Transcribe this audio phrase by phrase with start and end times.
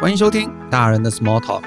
[0.00, 1.64] 欢迎收听大人的 Small Talk，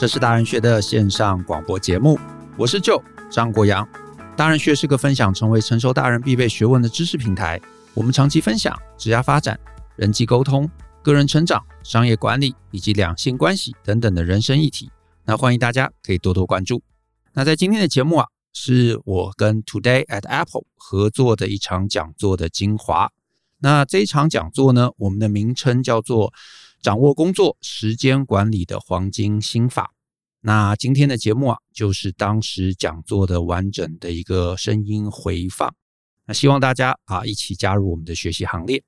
[0.00, 2.18] 这是大人学的线上广播节目。
[2.56, 3.00] 我是舅
[3.30, 3.86] 张国阳。
[4.38, 7.60] 大人学是个分享成为成熟大人必备学问的知识平台。
[7.92, 9.60] 我们长期分享职业发展、
[9.96, 10.66] 人际沟通、
[11.02, 14.90] 个人成长、商业管理以及两性关系等等的人生议题。
[15.26, 16.82] 那欢迎大家可以多多关注。
[17.34, 23.10] 那在今天的节目啊，是我跟 Today at Apple 合作的一场讲座的精华。
[23.58, 26.32] 那这一场讲座呢，我们的名称叫做
[26.84, 29.92] “掌握工作时间管理的黄金心法”。
[30.44, 35.74] 那今天的节目啊，就是当时讲座的完整的一个声音回放。
[36.26, 38.82] 那希望大家啊，一起加入我们的学习行列。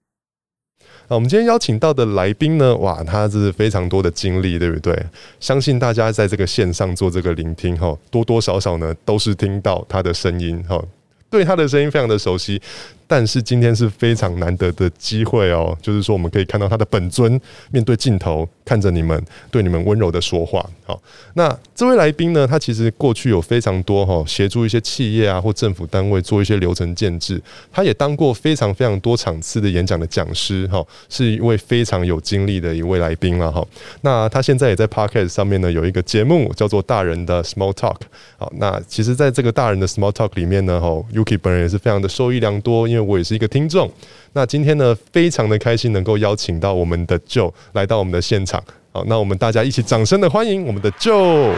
[1.08, 5.06] 那我们今天邀请到的来宾呢，哇，他是非常多的经历，对不对？
[5.40, 10.84] 相信大家在这个线上做这个聆听哈，多多少少呢，都是听到他的声音哈，
[11.30, 12.60] 对他的声音非常的熟悉。
[13.06, 17.40] 但是今天是非常难得的机会哦，就是说我们可以看到他的本尊
[17.70, 20.68] 面对镜头，看着你们，对你们温柔的说话。
[20.84, 21.00] 好，
[21.34, 27.40] 那这位来宾呢，他其实过去有非常多哈协助一些企业啊或政府单位做一些流程建制，
[27.70, 33.64] 他也当过非常非常多场次的演讲的讲师哈，是一位非常有经历的一位来宾了哈。
[34.00, 37.94] 那他现在也在 Podcast 上面呢有一个节目叫做《大人的 Small Talk》。
[38.36, 42.88] 好，那其实在这个大人的 Small Talk 里面呢，哈，Yuki 本人也是非常的受益良多。
[42.96, 43.90] 为我也是一个听众，
[44.32, 51.56] 那今天呢，非常的开心能够邀请到我们的 Joe 来到我们的现场，好，那我们大家一起掌声的欢迎我们的 Joe。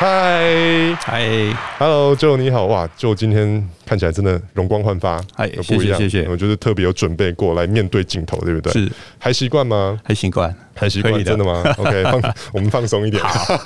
[0.00, 1.26] 嗨嗨
[1.76, 8.72] ，Hello Joe，你好哇！Joe 今天看起来真的容光焕发，嗨，谢谢谢谢，我就是特别有准备过来面对镜头，对不对？
[8.72, 8.88] 是，
[9.18, 9.98] 还习惯吗？
[10.04, 11.64] 还习惯，还习惯，真的吗？
[11.78, 13.20] OK，放我们放松一点。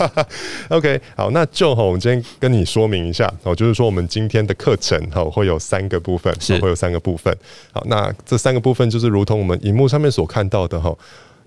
[0.71, 7.37] OK，好，那 Joe 哈，我们今天跟你说明一下哦，就是说我们今天的课程哈会有三个部分，是会有三个部分。
[7.73, 10.97] 好，那这三个部分就是如同我们荧幕上面所看到的哈。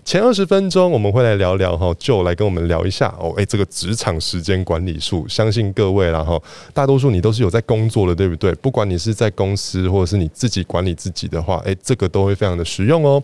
[0.06, 6.40] 前二十分钟我们会来聊聊哈就来跟我们聊一下哦，诶，这个职场时间管理术，相信各位然后
[6.72, 8.54] 大多数你都是有在工作的，对不对？
[8.54, 13.20] 不管你是在公司或者是你自己管理自己的话，诶，这个都会非常的实用哦。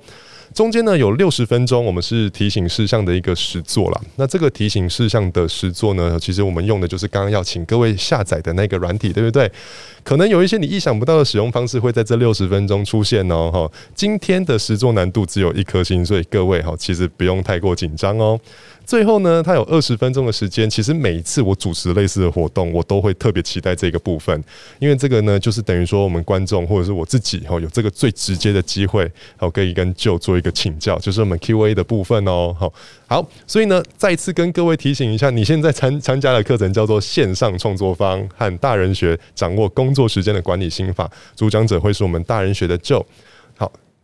[0.54, 4.00] 中间呢有六十分钟，我们是提醒事项的一个实作啦。
[4.16, 9.50] 那这个提醒事项的实作呢，其实我们用的就是刚刚要请各位下载的那个软体，对不对？
[10.04, 13.50] 可能有一些你意想不到的使用方式会在这六十分钟出现哦。
[13.52, 18.38] 哈，今天的实作难度只有一颗星，所以各位哈，其实不用太过紧张哦。
[18.84, 20.68] 最后呢，他有二十分钟的时间。
[20.68, 24.42] 其实每一次我主持类似的活动，我都会特别期待这个部分，
[24.78, 32.54] 因为这个呢，就是等于说我们观众或者是我自己哈，有这个最直接的机会，好可以跟舅做一个请教，就是我们 Q&A 的部分哦。
[32.58, 32.72] 好，
[33.06, 43.04] 好，所以呢，再次跟各位提醒一下，你现在参参加的课程叫做线上创作方和大人学，掌握工作时间的管理心法，主讲者会是我们大人学的舅。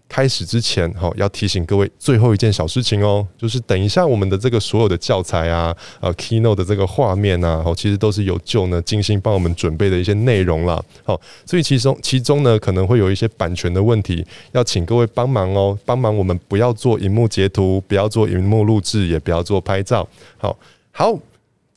[0.09, 10.83] 开始之前，哈，要提醒各位最后一件小事情哦，就是等一下我们的这个所有的教材啊，呃，Keynote 的这个画面啊，哦，其实都是有旧呢精心帮我们准备的一些内容啦。
[11.05, 20.09] 好，所以其中其中呢可能会有一些版权的问题，要请各位帮忙哦，帮忙我们不要做荧幕截图，不要做荧幕录制，也不要做拍照。
[20.39, 20.59] 好，
[20.91, 21.19] 好，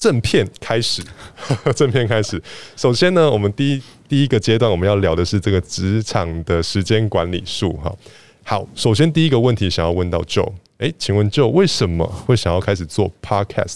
[0.01, 1.03] 正片开始，
[1.77, 2.41] 正片开始。
[2.75, 7.95] 首先呢，我们第一第一个阶段我们要聊的是这个职场的时间管理术，哈。
[8.43, 13.75] 好，首先第一个问题想要问到 Joe，哎、请问 Joe 为什么会想要开始做 Podcast？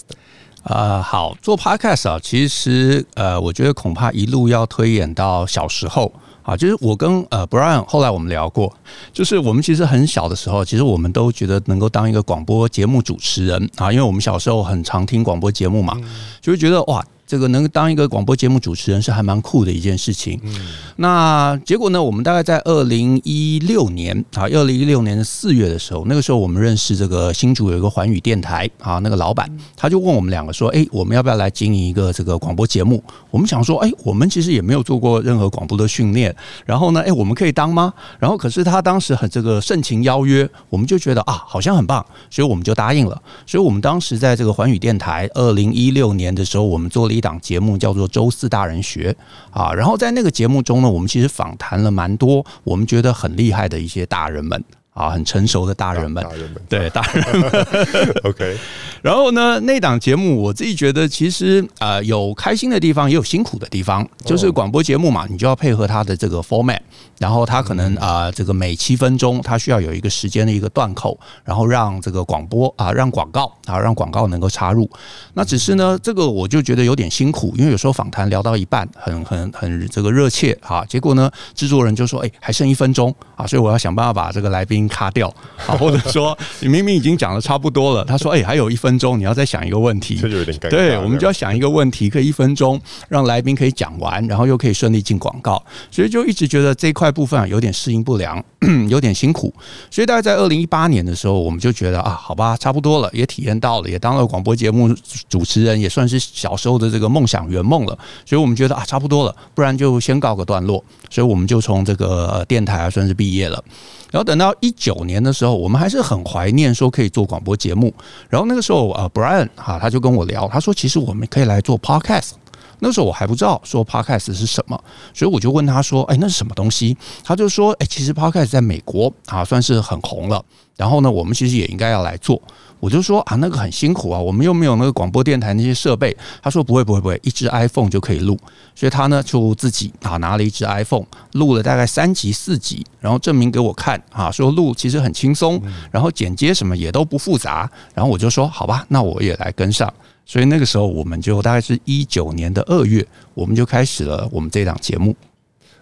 [0.64, 6.12] 啊、呃，好，做 Podcast 啊，其实呃，我觉得恐怕一路要推演到小时候
[6.46, 8.72] 啊，就是我跟呃 Brian 后来我们聊过，
[9.12, 16.00] 就是我们其实很小的时候，其实我们都觉得能够当一个广播节目主持人啊，因为我们小时候很常听广播节目嘛，
[16.40, 17.04] 就会觉得哇。
[17.26, 20.38] 这个能当一个广播节目主持人是还蛮酷的一件事情。
[20.44, 20.54] 嗯，
[20.96, 22.00] 那结果呢？
[22.00, 36.32] 我们大概在二零一六年啊，二零一六年的四月的时候，那个时候我们认识这个新竹有一个环宇电台啊，那个老板他就问我们两个说：“哎，我们要不要来经营一个这个广播节目？”我们想说：“哎，我们其实也没有做过任何广播的训练，
[36.64, 43.20] 然后呢，哎，我们可以当吗？”然后可是他当时很这个盛情邀约，我们就觉得啊，好像很棒，所以我们就答应了。
[43.46, 47.15] 所以我们当时在这个环宇电台二零一六年的时候，我们做了。
[47.16, 49.16] 一档节目叫做《周四大人学》
[49.58, 54.62] 啊，然后在那个节目中呢，我们其实访谈了蛮多我们觉得很厉害的一些大人们。
[54.96, 58.56] 啊，很成熟的大人们，大人们对大人们， OK。
[59.02, 64.08] 然后呢，那档节目我自己觉得，其实呃有开心的地方，也有辛苦的地方。
[64.24, 66.80] 就是广播节目嘛，你就要配合它的这个 format，
[67.18, 74.90] 然后它可能啊、呃，这个每七分钟它需要有一个时间的一个断口，然后让这个广播啊，让广告啊，让广告能够插入。
[75.34, 84.85] 那只是呢，这个我就觉得有点辛苦，因为有时候访谈聊到一半，很很很这个热切啊，结果呢，制作人就说，哎，还剩一分钟啊，所以我要想办法把这个来宾。
[84.86, 90.70] 音卡掉，好， 或者说你明明已经讲的差不多了，他说：“哎，还有一分钟，你要再想一个问题。”这就有点尴尬。
[90.70, 98.42] 对，我们就要想一个问题，可以一分钟让来宾可以讲完，然后又可以顺利进广告，所以就一直觉得这一块部分啊有点适应不良，
[98.88, 99.52] 有点辛苦。
[99.90, 104.94] 所以大概在二零一八年的时候，我们就觉得啊，好吧，差不多了，也体验到了，也当了广播节目
[105.28, 107.96] 主持人，也算是小时候的这个梦想圆梦了。
[108.24, 110.82] 所以我们觉得啊，差不多了，不然就先告个段落。
[111.10, 113.62] 所以我们就从这个电台啊算是毕业了。
[114.10, 117.92] 然后等到一九年的时候，我们还是很怀念说可以做广播节目。
[118.28, 122.32] 然后那个时候啊，Brian 哈他就跟我聊，他说其实我们可以来做 Podcast。
[122.80, 124.78] 那时候我还不知道说 Podcast 是什么，
[125.14, 130.44] 所以我就问他说：“哎，那是什么东西？”他就说：“哎，其实 Podcast 在美国啊算是很红了。
[130.76, 132.40] 然后呢，我们其实也应该要来做。”
[132.78, 138.38] 我就说：“啊，那个很辛苦啊，我们又没有那个广播电台那些设备。”他说：“不会，不会，不会，一支 iPhone 就可以录。”
[138.76, 145.58] 所以他呢就自己啊拿了一支 iPhone 录了大概三集四集，然后证明给我看啊，说录其实很轻松，
[145.90, 147.68] 然后剪接什么也都不复杂。
[147.94, 149.90] 然后我就说：“好吧，那我也来跟上。”
[150.26, 155.14] 所以那个时候，我们就大概是一九年的二月，我们就开始了我们这档节目。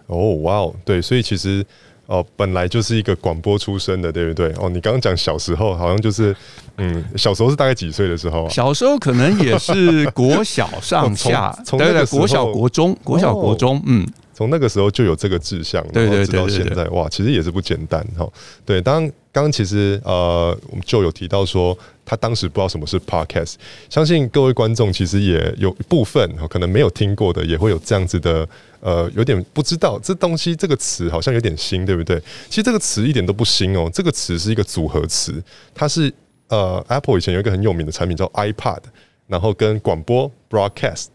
[0.05, 1.65] 哦，哇哦，对，所以其实
[2.05, 4.53] 哦，本来就是一个广播出身的，对不对？
[4.59, 6.35] 哦，你刚刚讲小时候，好像就是
[6.77, 8.49] 嗯，小时候是大概几岁的时候啊？
[8.49, 14.07] 小时候可能也是国小上下， 从对对，国小国中，国小国中，嗯。
[14.37, 18.29] 从那个时候就有这个志向，然后直到现在，哇，其实也是不简单哈。
[18.65, 19.01] 对，当
[19.31, 23.55] 刚刚其实呃，我们就有提到说，他当时不知道什么是 podcast，
[23.89, 28.47] 相信各位观众其实也有一部分可能没有听过的，也会有这样子的
[28.79, 32.21] 呃，有点不知道这东西这个词好像有点新，对不对？
[32.47, 35.43] 其实这个词一点都不新哦，这个词是一个组合词，
[35.73, 36.13] 它是
[36.49, 38.81] 呃，Apple 以前有一个很有名的产品叫 iPad，
[39.25, 41.07] 然后跟广播 broadcast。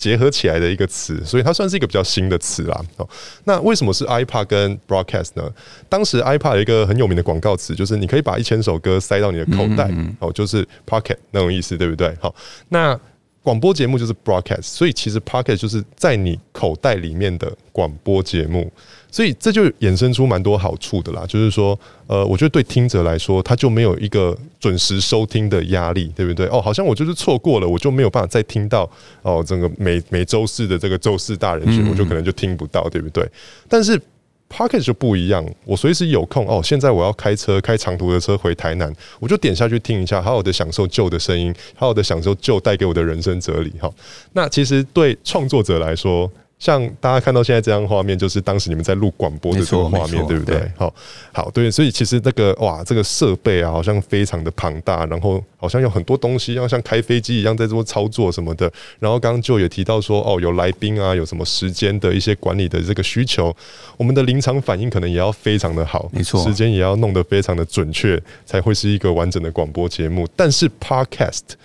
[0.00, 2.82] 结合起来的一个词，所以它算是一个比较新的词啦。
[2.96, 3.06] 哦，
[3.44, 5.48] 那为什么是 iPad 跟 Broadcast 呢？
[5.90, 12.16] 当时 iPad 有一个很有名的广告词，就是你可以把一千首歌塞到你的口袋，哦，就是 Pocket 那种意思，对不对？
[12.18, 12.34] 好，
[12.70, 12.98] 那
[13.42, 18.72] 广播节目就是 Broadcast，所以其实 Pocket 就是在你口袋里面的广播节目。
[19.10, 26.46] 所以这就衍生出蛮多好处的啦，就是说，呃，我觉得对听者来说，他就没有一个准时收听的压力，对不对？
[26.46, 28.88] 哦，好像我就是错过了，我就没有办法再听到
[29.22, 33.28] 哦，整个每每周四的这个周四大人群，我就可能就听不到，对不对？
[33.68, 34.00] 但是
[34.48, 43.72] Podcast 就不一样，我随时有空哦，现在我要开车开长途的车回台南，我就点下去听一下，好好的享受 Joe 的声音，好好的享受 Joe 带给我的人生哲理。
[43.80, 43.90] 哈，
[44.32, 46.30] 那其实对创作者来说。
[46.60, 50.70] 像大家看到现在这张画面，就是当时你们在录广播的这个画面，对不对？
[50.76, 50.94] 好，
[51.32, 58.70] 好，对，所以其实那个哇，这个设备啊，好像非常的庞大，然后好像有很多东西要像开飞机一样在做操作什么的。
[58.98, 63.56] 然后刚刚就也提到说，哦，有来宾啊，有什么时间的一些管理的这个需求，
[63.96, 70.28] 我们的临场反应可能也要非常的好，没错，时间也要弄得非常的准确，才会是一个完整的广播节目。
[70.36, 71.56] 但是 Podcast。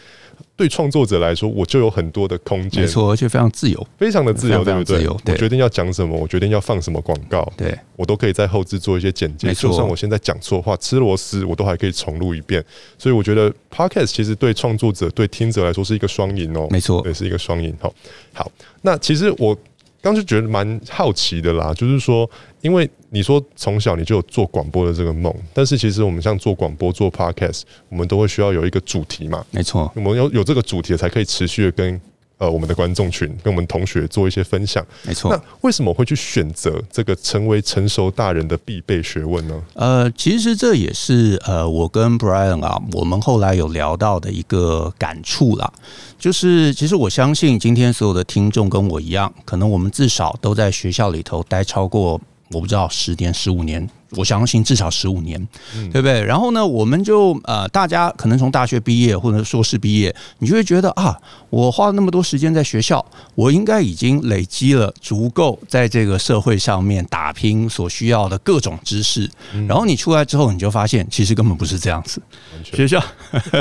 [0.57, 5.33] 对创作者来说，我就有很多的空间，没错，而且非常自由，非常的自由，对不对？
[5.33, 9.53] 我决定要讲什么，我决定要放什么广告，对，我都可以在后置做一些剪辑。
[9.53, 12.63] 就算我现在讲错话、吃螺丝，我都还可以重录一遍。
[12.97, 17.75] 所以我觉得 Podcast 其实对创作者、对听者来说是一个双赢哦，没错，也是一个双赢。
[17.81, 17.93] 好，
[18.33, 19.57] 好，那其实我。
[20.05, 22.29] 刚就觉得蛮好奇的啦，就是说，
[22.61, 31.99] 因为你说从小你就有做广播的这个梦，但是其实我们像做广播、做 podcast，我们都会需要有一个主题嘛，没错，我们有有这个主题才可以持续的跟
[32.37, 35.31] 呃我们的观众群、跟我们同学做一些分享，没错。
[35.31, 39.61] 那为什么会去选择这个成为成熟大人的必备学问呢？
[39.73, 45.71] 呃，其实这也是呃我跟 Brian 啊，我们后来有聊到的一个感触啦。
[46.17, 52.19] 就是，其实我相信今天所有的听众跟我一样，可能我们至少都在学校里头待超过，
[52.51, 53.87] 我不知道十年、十五年。
[54.15, 55.47] 我相信至少十五年，
[55.91, 56.23] 对不对？
[56.23, 61.17] 然后呢，我们就呃，大家可能从大学毕业或者硕士毕业，你就会觉得啊，
[61.49, 63.05] 我花了那么多时间在学校，
[63.35, 69.29] 我应该已经累积了足够在这个社会上面打拼所需要的各种知识。
[69.67, 72.21] 然后你出来之后，你就发现其实根本不是这样子。
[72.63, 73.03] 学校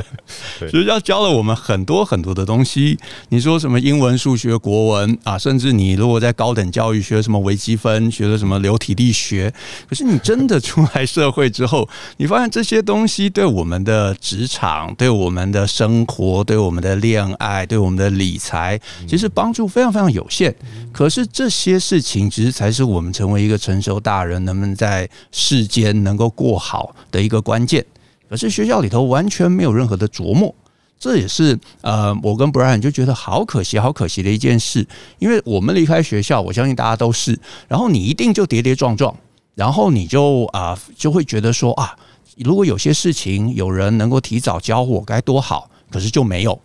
[0.70, 2.96] 学校教了我们很多很多的东西。
[3.30, 9.52] 你说什么英文、数学、国文啊，甚至你如果在高等教育学什么微积分，学了什么流体力学，
[9.88, 10.43] 可是你真。
[10.44, 20.54] 真的出来社会之后，你发现这些东西对我们的职场、 对我们的生活、对我们的恋爱、对我们的理财，其实帮助非常非常有限。
[20.92, 27.82] 可是这些事情，其实才是我们成为一个成熟大人，能不能在世间能够过好的一个关键。
[28.28, 30.54] 可是学校里头完全没有任何的琢磨，
[30.98, 34.86] 这也是呃，我跟 Brian 就觉得好可惜、好可惜的一件事。
[35.18, 39.16] 因为我们离开学校，我相信大家都是，然后你一定就跌跌撞撞。
[39.54, 41.96] 然后你就啊、就会觉得说啊，
[42.38, 46.58] 如果有些事情有人能够提早教我该多好，可是就没有。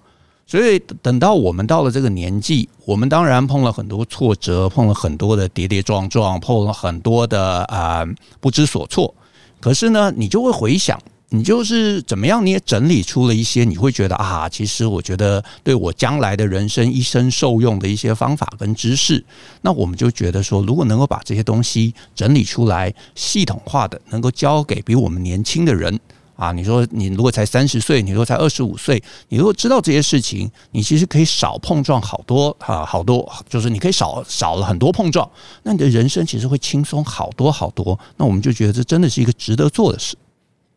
[0.47, 8.03] 所以等到我们到了这个年纪，我们当然碰了很多挫折，碰了很多的跌跌撞撞，碰了很多的啊、
[8.39, 9.13] 不知所措。
[9.59, 10.99] 可是呢，你就会回想。
[11.31, 12.43] 你就是怎么样？
[12.43, 19.23] 你也整理出了一些，你会觉得啊，其实我觉得对我将来的人生一生受用的一些方法跟知识。
[19.61, 25.99] 那我们就觉得说，如果能够把这些东西整理出来，系统化的，能够交给比我们年轻的人
[26.35, 35.29] 啊，你说你如果才三十岁，你如果才二十五岁，你如果知道这些事情，你其实可以少碰撞好多啊，好多就是你可以少少了很多碰撞，
[35.61, 37.99] 那你的人生其实会轻松好多好多。
[38.17, 40.15] 那我们就觉得这真的是一个值得做的事。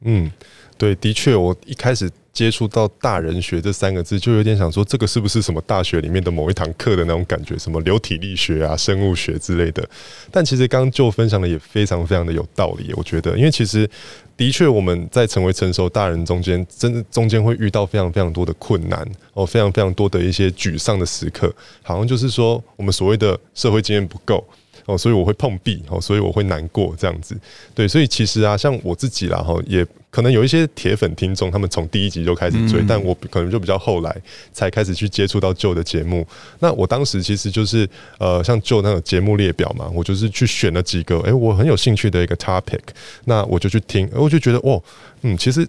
[0.04, 0.30] 嗯，
[0.76, 9.86] 对，的确，我一开始接触到大人学这三个字，就有点想说，这个是不是什么大学里面的某一堂课的那种感觉，什么流体力学啊、生物学之类的。
[10.30, 13.88] 但其实刚就分享的也非常非常的有道理，我觉得，因为其实
[14.36, 24.42] 的确我们在成为成熟大人中间，真的中间会遇到非常非常多的困难哦，非常非常多的一些沮丧的时刻，好像就是说我们所谓的社会经验不够。
[24.86, 27.36] 哦，所以我会碰壁，哦，所以我会难过这样子，
[27.74, 34.14] 对，所以其实啊，像我自己啦，哈，也可能有一些铁粉听众，他们从第一集就开始追，嗯、但我可能就比较后来
[34.52, 36.26] 才开始去接触到 Joe 的节目。
[36.58, 42.80] 那我当时其实就是呃，像 Joe 那种节目列表嘛，我就是去选了几个，诶、欸，我很有兴趣的一个 topic，
[43.24, 44.82] 那我就去听，我就觉得，哦，
[45.22, 45.66] 嗯，其实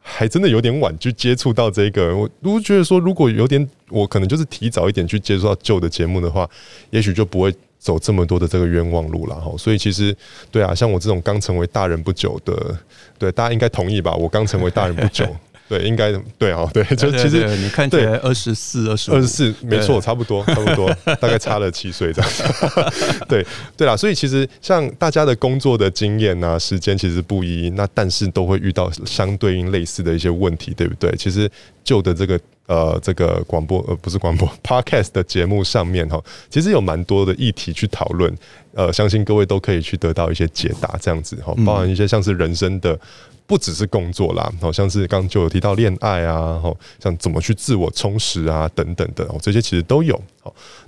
[0.00, 2.14] 还真的有点晚去接触到这个。
[2.14, 6.48] 我如果觉得说，如果有点，我可能就是提早一点去接触到 Joe 的节目的话，
[6.90, 7.54] 也许就不会。
[7.78, 10.16] 走这么多的这个冤枉路了哈，所以其实
[10.50, 12.76] 对啊，像我这种刚成为大人不久的，
[13.18, 14.14] 对大家应该同意吧？
[14.14, 15.24] 我刚成为大人不久，
[15.68, 20.88] 对，应该对哦，对，就其实你看起来二十四、二十二十四，没错，差不多，差不多，
[21.20, 22.30] 大概差了七岁这样。
[23.28, 23.44] 对
[23.76, 31.10] 对啦，所以其实像大家的工作的经验啊，时间其实不一，那但是都会遇到相对应类似的一些问题，对不对？
[31.16, 31.50] 其实
[31.84, 32.38] 旧的这个。
[32.68, 36.20] 呃，这个广播呃不是广播， Podcast 的节目上面哈，
[36.50, 38.36] 其实有蛮多的议题去讨论，
[38.74, 42.98] 呃，相信各位都可以去得到一些解答，这样子哈，包含一些像是人生的，
[43.46, 46.60] 不只是工作啦，好像是刚刚就有提到恋爱啊，
[46.98, 50.20] 像怎么去自我充实啊等等的哦，这些其实都有。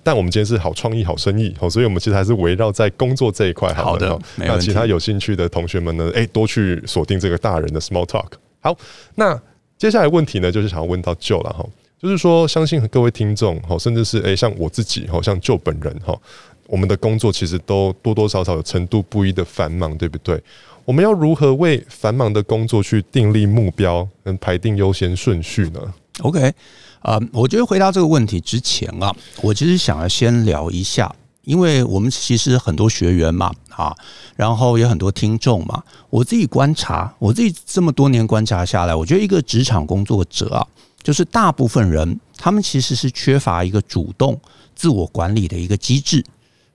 [0.03, 3.73] 但我们今天是好创意、好生意，所以我们其实还是围绕在工作这一块。
[3.73, 8.33] 好的，那其他有兴趣的同学们呢，哎，多去锁定这个大人的 Small Talk。
[8.61, 8.77] 好，
[9.15, 9.41] 那。
[9.79, 11.65] 接下来问题呢，就是想要问到 Joe 了哈，
[12.03, 16.21] 就是说，相信各位听众哈，甚至是诶，像我自己哈，像 Joe 本人哈，
[16.67, 20.43] 我们的工作其实都多多少少有程度不一的繁忙，对不对？
[20.89, 25.79] 我们要如何为繁忙的工作去订立目标，跟排定优先顺序呢
[26.21, 26.51] ？OK，
[27.01, 31.15] 啊，我觉得回答这个问题之前啊，我其实想要先聊一下。
[31.43, 33.95] 因为我们其实很多学员嘛，啊，
[34.35, 35.83] 然后也很多听众嘛。
[36.09, 40.67] 我自己观察，我自己这么多年观察下来，我觉得一个职场工作者啊，
[41.03, 44.41] 就是大部分人他们其实是缺乏一个主动
[44.75, 46.25] 自我管理的一个机制。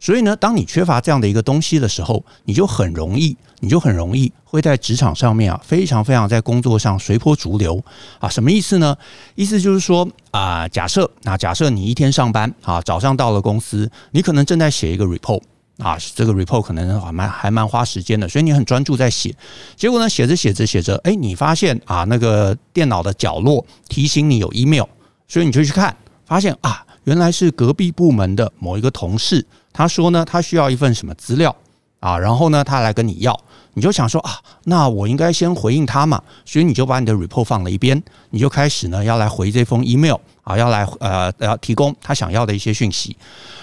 [0.03, 7.81] 所以呢，当你缺乏这样的一个东西的时候，你就很容易，你就很容易会在职场上面啊，非常非常在工作上随波逐流
[8.19, 8.27] 啊。
[8.27, 8.98] 什么意思呢？
[9.36, 15.41] 意思就是说啊，假设啊，假设你一天上班啊，早上到了公司，你可能正在写一个 report
[15.77, 19.33] 啊，这个 report 可能还蛮还蛮花时间的，所以你很专注在写。
[19.77, 24.83] 结果呢，写着写着写着，哎，你发现啊，那个电脑的角落提醒你有 email，
[25.29, 25.95] 所以你就去看，
[26.25, 29.48] 发现啊，原来是隔壁部门的某一个同事。
[29.74, 31.53] 他说呢，他需要一份什么资料
[32.00, 32.18] 啊？
[32.18, 33.38] 然后呢，他来跟你要，
[33.74, 36.22] 你就想说啊，那我应该先回应他嘛。
[36.46, 43.18] 所以你就把你的 report 放了一边，你就开始呢要来回这封 email 啊，要来呃要提供他想要的一些讯息。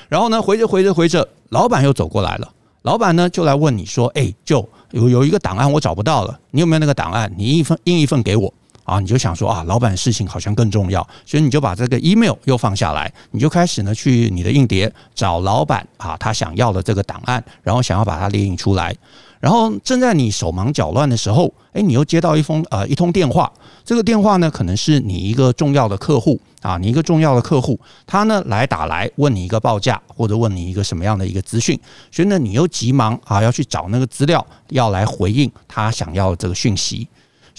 [0.08, 2.52] 然后呢，回着回着回着，老板又走过来了，
[2.82, 7.32] 老板呢就来问你说，哎，就有有一个档案我找不到了，你有没有那个档案？
[7.36, 8.52] 你一份印一份给我。
[8.90, 18.92] 啊，你就想说啊，老板事情好像更重要，所以你就把这个 email 又放下来，你就开始呢去你的硬碟找老板啊，他想要的这个档案，然后想要把它列印出来。
[19.38, 23.50] 然后正在你手忙脚乱的时候，诶，你又接到一封呃一通电话，
[23.84, 31.78] 这个电话呢可能是你一个重要的客户啊，你一个重要的客户，他呢来打来问你一个报价或者问你一个什么样的一个资讯，
[32.10, 37.06] 所以呢你又急忙啊要去找那个资料，要来回应他想要的这个讯息。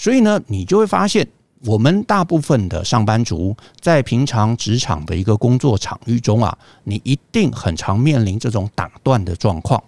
[0.02, 1.28] 所以呢，你就会发现，
[1.64, 9.80] 我们大部分的上班族在平常职场的一个工作场域中啊，你一定很常面临这种打断的状况。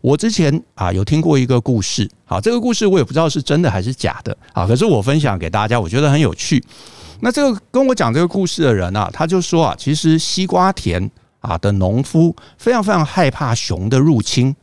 [0.00, 6.64] 我之前啊有听过一个故事，好，这个故事我也不知道是真的还是假的啊，可是我分享给大家，我觉得很有趣。
[7.20, 14.56] 那这个跟我讲这个故事的人啊，他就说啊，其实西瓜田啊的农夫非常非常害怕熊的入侵。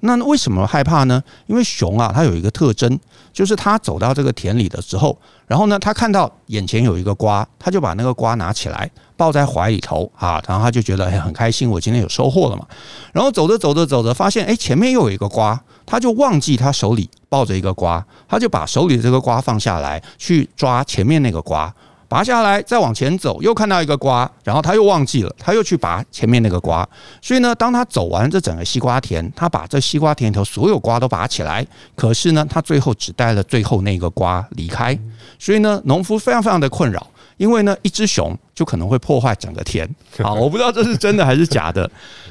[0.00, 1.22] 那为什么害怕呢？
[1.46, 2.98] 因为熊啊，它有一个特征，
[3.32, 12.64] 就是它走到这个田里的时候，然后呢，它看到眼前有一个瓜，它就把那个瓜拿起来抱在怀里头啊，然后它就觉得很开心，我今天有收获了嘛。
[13.12, 21.74] 然后走着走着走着，发现哎前面又有一个瓜，它就忘记它手里抱着一个瓜，它就把手里的这个瓜放下来，去抓前面那个瓜。
[22.08, 26.88] 拔下来，再往前走，又看到一个瓜，然后他又忘记了，他又去拔前面那个瓜。
[27.20, 34.98] 所以呢，当他走完这整个西瓜田，他把这西瓜田里头所有瓜都拔起来，可是呢，他最后只带了最后那个瓜离开。
[35.38, 39.86] 所以呢，农夫非常非常的困扰，因为呢，一只熊就可能会破坏整个田。
[40.22, 41.88] 好， 我不知道这是真的还是假的，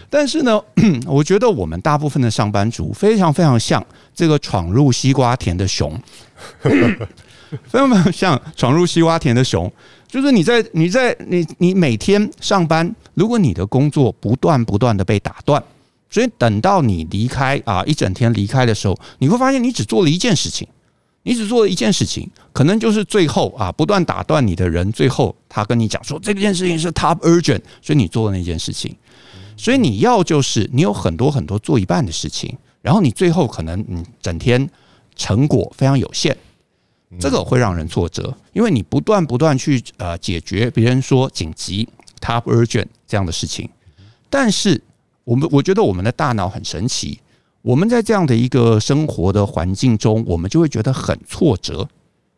[0.10, 0.60] 但是呢，
[1.06, 5.98] 我觉得我们大部分的上班族非常非常像这个闯入西瓜田的熊。
[7.66, 9.72] 非常非常像闯入西瓜田的熊，
[10.08, 15.62] 就是你在你在你你每天上班，如果你的工作不断不断的被打断，
[16.10, 20.68] 所以等到你离开啊一整天离开的时候，你会发现你只做了一件事情，
[21.24, 28.96] 你只做了一件事情，可能就是最后啊不断打断你的人，最后他跟你讲说这件事情是 top urgent，所以你做了那件事情，
[29.56, 34.70] 所以你要就是你有很多很多做一半的事情，然后你最后可能你整天
[35.16, 36.36] 成果非常有限。
[37.20, 41.88] 这个会让人挫折，因为你不断不断去呃解决别人说紧急
[42.20, 43.70] top urgent 这样的事情，
[44.30, 44.82] 但是
[45.24, 47.20] 我们我觉得我们的大脑很神奇，
[47.62, 51.88] 我们在这样的一个生活的环境中，我们就会觉得很挫折，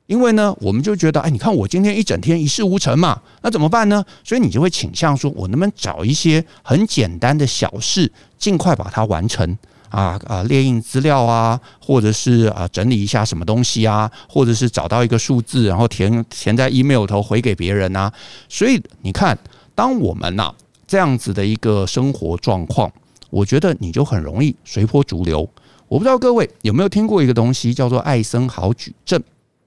[0.05, 4.05] 因为呢，我们就觉得哎，你看我今天一整天一事无成嘛，那怎么办呢？
[4.23, 9.57] 所以你就会倾向说，我能不能找一些很简单的小事，尽快把它完成。
[9.89, 18.11] 啊啊，列印资料啊，或者是啊整理一下什么东西啊，或者是找到一个数字，然后填填在 email 头回给别人啊。
[18.47, 19.37] 所以你看，
[19.75, 20.55] 当我们呐、啊、
[20.87, 22.91] 这样子的一个生活状况，
[23.29, 25.47] 我觉得你就很容易随波逐流。
[25.87, 29.21] 我不知道各位有没有听过一个东西叫做艾森豪矩阵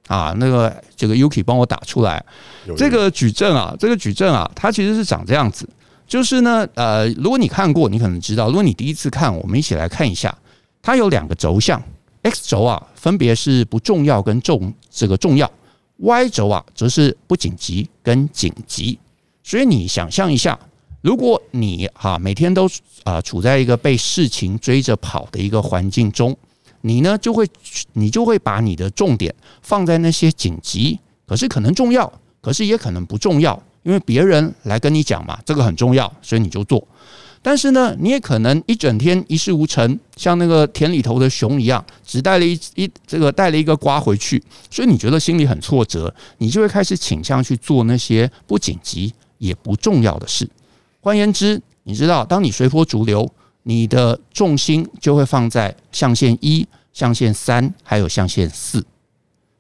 [0.07, 0.33] 啊？
[0.39, 2.25] 那个这个 Yuki 帮我打出来，
[2.77, 5.69] 这个矩阵啊，这个矩阵啊，它其实是长这样子。
[6.12, 8.48] 就是呢，呃，如果你看过，你可能知道。
[8.48, 10.37] 如果你第一次看，我们一起来看一下。
[10.83, 11.83] 它有两个轴向
[12.20, 15.51] ，X 轴啊，分别是不重要跟重这个重要
[15.96, 18.98] ；Y 轴啊，则是不紧急跟紧急。
[19.42, 20.59] 所以你想象一下，
[21.01, 22.68] 如果你哈每天都
[23.05, 26.37] 啊处在一个被事情追着跑的一个环境中，
[26.83, 27.48] 你呢就会
[27.94, 33.59] 你就会把你的重点放在那些紧急，可是可能重要，可是也可能不重要。
[33.83, 36.87] 因为别人来跟你讲嘛，这个很重要，所以你就做。
[37.45, 44.40] 但是呢，你也可能一整天一事无成，像那个田里头的熊一样，只带了一一这个带了一个瓜回去，
[44.71, 50.49] 所以你觉得心里很挫折，你就会开始倾向去做那些不紧急也不重要的事。
[51.01, 53.29] 换言之，你知道，当你随波逐流，
[53.64, 58.85] 你的重心就会放在象限一、象限三，还有象限四。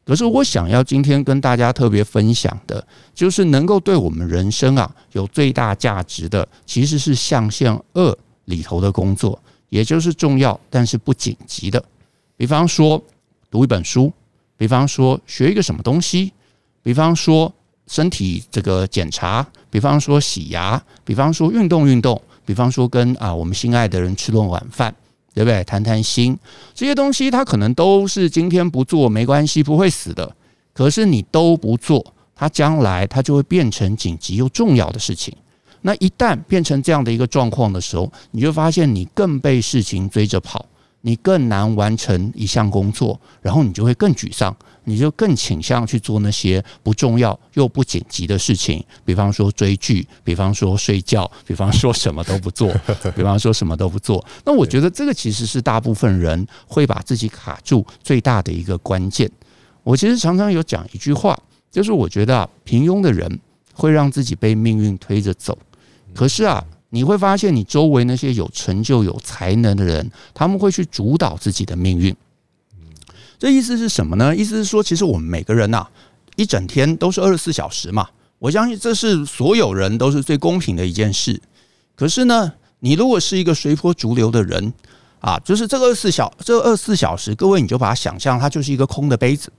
[0.04, 2.84] 可是我想要今天跟大家特别分享的，
[3.14, 11.82] 就是能够对我们人生啊有最大价值的，其实是象限二里头的工作，也就是重要但是不紧急的。
[12.36, 13.00] 比方说
[13.48, 14.12] 读一本书，
[14.56, 16.32] 比方说学一个什么东西，
[16.82, 17.52] 比方说
[17.86, 24.92] 身体这个检查，比方说洗牙，比方说运动运动，比方说跟啊我们心爱的人吃顿晚饭。
[25.34, 25.62] 对不对？
[25.64, 26.38] 谈谈心，
[26.74, 30.34] 这些东西，它可能都是今天不做没关系，不会死的。
[30.74, 35.34] 可是你都不做，它将来它就会变成紧急又重要的事情。
[35.82, 40.64] 那一旦变成这样的一个状况的时候，你就发现你更被事情追着跑，
[41.02, 44.56] 你更难完成一项工作，然后你就会更沮丧。
[44.84, 52.74] 你就更倾向去做那些不重要又不紧急的事情，比方说追剧，比方说睡觉，比方说什么都不做，
[53.14, 54.26] 比方说什么都不做。
[54.44, 59.30] 那我觉得这个其实是大部分人会把自己卡住最大的一个关键。
[59.84, 61.38] 我其实常常有讲一句话，
[61.70, 63.38] 就是我觉得啊，平庸的人
[63.72, 65.56] 会让自己被命运推着走，
[66.12, 66.60] 可是啊，
[66.94, 72.14] 你会发现你周围那些有成就、有才能的人，他们会去主导自己的命运。
[73.38, 74.36] 这意思是什么呢？
[74.36, 75.86] 意思是说，其实我们每个人呐，
[76.36, 78.06] 一整天都是二十四小时嘛。
[78.38, 81.40] 我相信这是所有人都是最公平的一件事。
[81.96, 84.74] 可是呢，你如果是一个随波逐流的人
[85.20, 89.50] 啊，就是这个二十四小这二十四小时，各位你就把它想象，它就是一个空的杯子。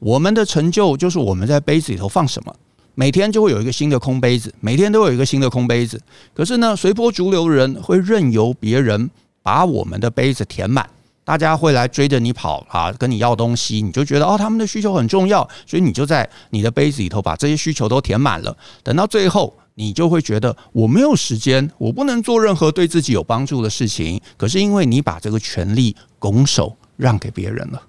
[0.00, 2.54] 我们的成就就是我们在杯子里头放什么，
[2.94, 6.00] 每天就会有一个新的空杯子，每天都有一个新的空杯子。
[6.32, 9.10] 可是呢，随波逐流的人会任由别人
[9.42, 10.88] 把我们的杯子填满。
[11.26, 18.54] 大家会来追着你跑啊，跟你要东西，你就觉得哦，他们的需求很重要，所以你就在你的杯子里头把这些需求都填满了。
[18.82, 24.20] 等到最后，你就会觉得我没有时间，我不能做任何对自己有帮助的事情。
[24.36, 27.82] 可是因为你把这个权利拱手让给别人了，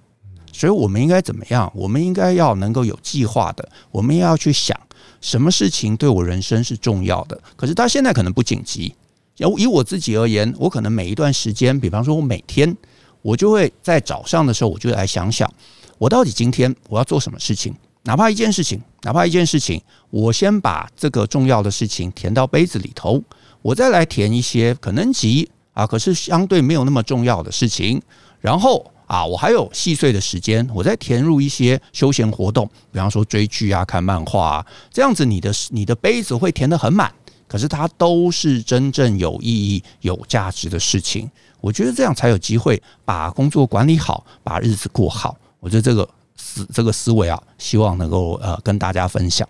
[0.57, 1.69] 所以我们应该怎么样？
[1.75, 4.79] 我们应该要能够有计划的，我们要去想
[5.19, 7.37] 什么事情对我人生是重要的。
[7.57, 8.95] 可是他现在可能不紧急。
[9.37, 12.73] 要以我自己而言，我可能每一段时间，比方说我每天，
[13.21, 15.51] 我就会在早上的时候，我就来想想，
[15.97, 17.75] 我到底今天我要做什么事情。
[18.03, 23.21] 哪怕一件事情，哪怕一件事情，我先把这个重要的事情填到杯子里头，
[23.61, 28.01] 我再来填一些可能急啊，可是相对没有那么重要的事情。
[28.39, 37.11] 然后啊，我还有细碎的时间，我再填入一些休闲活动，比方说追剧啊、看漫画啊，这样子你的你的杯子会填得很满。
[37.47, 41.29] 可是它都是真正有意义、有价值的事情。
[41.61, 45.37] 我觉得这样才有机会把工作管理好，把日子过好。
[45.59, 46.07] 我觉得这个。
[46.37, 49.47] 思这个思维啊，希望能够呃跟大家分享。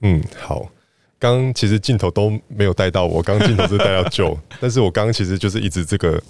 [0.00, 0.66] 嗯，好。
[1.16, 6.20] 刚其实镜头都没有带到我，刚镜头是带到九但是我刚其实就是一直这个。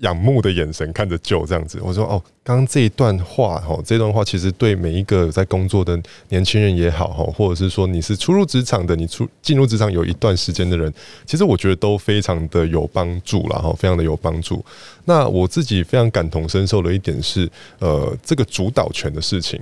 [0.00, 10.92] 仰慕的眼神看着舅这样子，我说哦，刚刚这一段话哈，这段话其实对每一个在工作的年轻人也好哈，或者是说你是初入职场的，你出进入职场有一段时间的人，
[11.24, 14.62] 其实我觉得都非常的有帮助了哈，非常的有帮助。
[15.06, 19.58] 那我自己非常感同身受的一点是，呃，这个主导权的事情。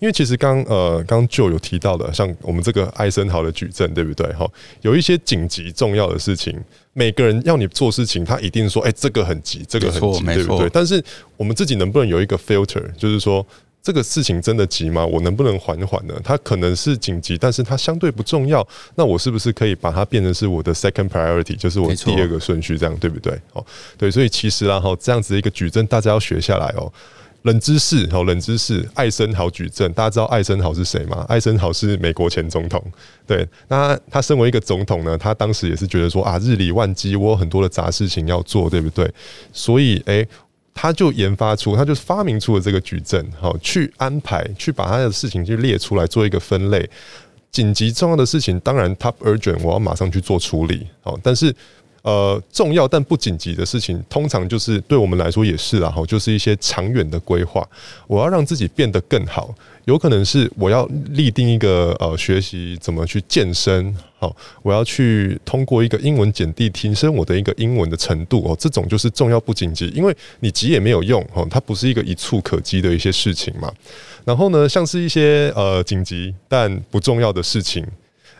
[0.00, 4.30] 因为其实刚呃刚就有提到的，像我们这个艾森豪的矩阵，对不对？
[4.32, 4.46] 哈，
[4.82, 6.58] 有一些紧急重要的事情，
[6.94, 10.70] 每个人要你做事情，他一定说，哎，这个很急，这个很急，对不对？
[10.70, 11.02] 但是
[11.36, 13.44] 我们自己能不能有一个 filter，就是说
[13.82, 15.04] 这个事情真的急吗？
[15.04, 16.14] 我能不能缓缓呢？
[16.24, 23.38] 它可能是紧急，但是它相对不重要，那我是不是可以把它变成是我的 second priority，就是我第二个顺序，这样对不对？
[23.52, 23.66] 哦，
[23.98, 26.90] 对，所以其实然后这样子一个矩阵，大家要学下来哦。
[27.44, 31.26] 冷知识，好，冷知识，艾森豪矩阵，大家知道艾森豪是谁吗？
[31.28, 32.82] 艾森豪是美国前总统，
[33.26, 39.12] 对，那他，身为一个总统呢，他当时也是觉得说啊，日理万机，我有很多的杂事情要做，对不对？
[39.52, 40.26] 所以，诶、
[40.72, 46.88] 他就研发出，他就发明出了这个矩阵，好，去安排，去把他的事情去列出来，做一个分类，
[47.52, 51.54] 紧急重要的事情，当然 top urgent，我要马上去做处理，好，但是。
[52.04, 57.66] 呃，重要但不紧急的事情，通常就是对我们来说也是啦，哈，就是一些长远的规划。
[58.06, 59.54] 我要让自己变得更好，
[59.86, 73.72] 有可能是我要立定一个呃，学习怎么去健身，好，我要去通过一个英文简历提升我的一个英文的程度哦，这种就是重要不紧急，因为你急也没有用哦，它不是一个一蹴可及的一些事情嘛。
[74.26, 77.82] 然后呢，像是一些呃紧急但不重要的事情。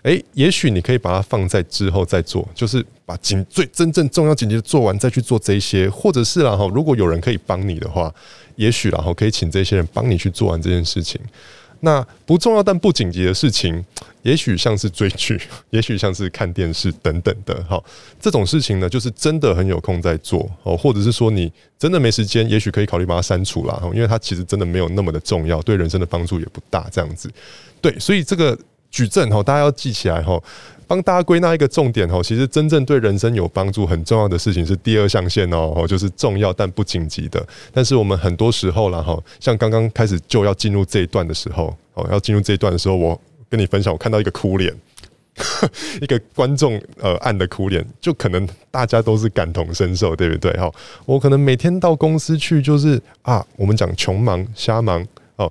[0.04, 8.14] 诶，也许你可以把它放在之后再做，就是把紧最真正重要紧急的做完，再去做这些，或者是然后如果有人可以帮你的话，
[8.56, 11.18] 也许然后可以请这些人帮你去做完这件事情。
[11.80, 13.82] 那不重要但不紧急的事情，
[14.20, 15.40] 也许像是追剧，
[15.70, 17.82] 也许像是看电视等等的，哈，
[18.20, 27.30] 这种事情呢，就是真的很有空在做哦，或者是说你真的没时间，也许可以考虑把它删除了，因为它其实真的没有那么的重要，对人生的帮助也不大，这样子。
[27.80, 28.58] 对，所以这个。
[28.94, 30.40] 矩阵哈，大家要记起来哈，
[30.86, 32.22] 帮大家归纳一个重点哈。
[32.22, 37.44] 其实真正对人生有帮助、很重要的事情是第二象限哦，就是重要但不紧急的。
[37.72, 44.72] 但是我们很多时候啦哈，像刚刚开始就要进入这一段的时候，哦，要进入这一段的时候，我跟你分享，我看到一个哭脸，
[46.00, 50.52] 一个观众呃按的哭脸，就可能大家都是感同身受，对不对？
[50.52, 50.70] 哈，
[51.04, 55.04] 我可能每天到公司去，就是啊，我们讲穷忙瞎忙
[55.34, 55.50] 哦。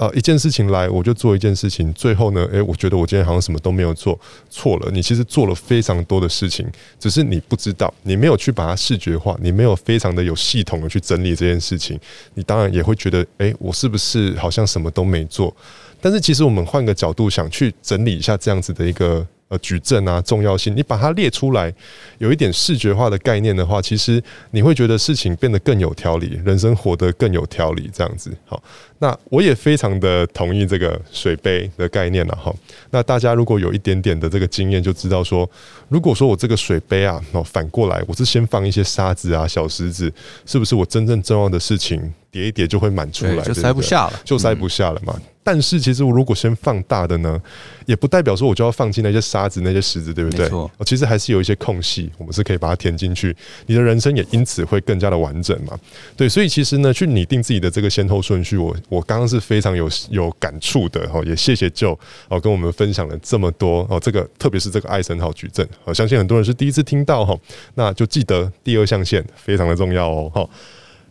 [0.00, 1.92] 呃，一件事情来，我就做一件事情。
[1.92, 4.90] 最后呢，诶，我觉得我今天好像什么都没有做错了。
[4.90, 6.66] 你其实做了非常多的事情，
[6.98, 12.00] 只是你不知道，你没有去把它视觉化，你没有非常的有系统的去整理这件事情。
[12.32, 15.54] 你当然也会觉得，诶，我是不是好像什么都没做？
[16.00, 19.26] 但是其实我们换个角度想，去整理一下这样子的一个。
[19.50, 21.74] 呃，矩阵啊，重要性，你把它列出来，
[22.18, 28.30] 有一点视觉化的概念的话，其实你会觉得事情变得更有条理，人生活得更有条理，这样子。
[28.46, 28.62] 好，
[29.00, 32.54] 那我也非常的同意这个水杯的概念了哈。
[32.90, 35.50] 那大家如果有一点点的这个经验，就知道说，
[35.88, 40.12] 如果说我这个水杯啊，哦，反过来，我是先放一些沙子啊、小石子，
[40.46, 45.12] 是不是我真正重要的事情叠一叠就会满出来，就塞不下了，就塞不下了嘛。
[45.16, 47.42] 嗯但是其实我如果先放大的呢，
[47.84, 50.46] 也不代表说我就要放进那些沙子、那些石子，对不对？
[50.50, 53.36] 哦，其实还是有一些空隙，我们是可以把它填进去。
[53.66, 55.76] 你的人生也因此会更加的完整嘛。
[56.16, 61.20] 对，所以其实呢，去拟定自己的这个先后顺序，我我刚刚是非常有有感触的哈。
[61.24, 63.98] 也谢谢 Joe 哦，跟我们分享了这么多哦。
[63.98, 67.36] 这个特别是这个艾森豪矩阵，我相信很多人是第一次听到哈。
[67.74, 70.48] 那就记得第二象限非常的重要哦。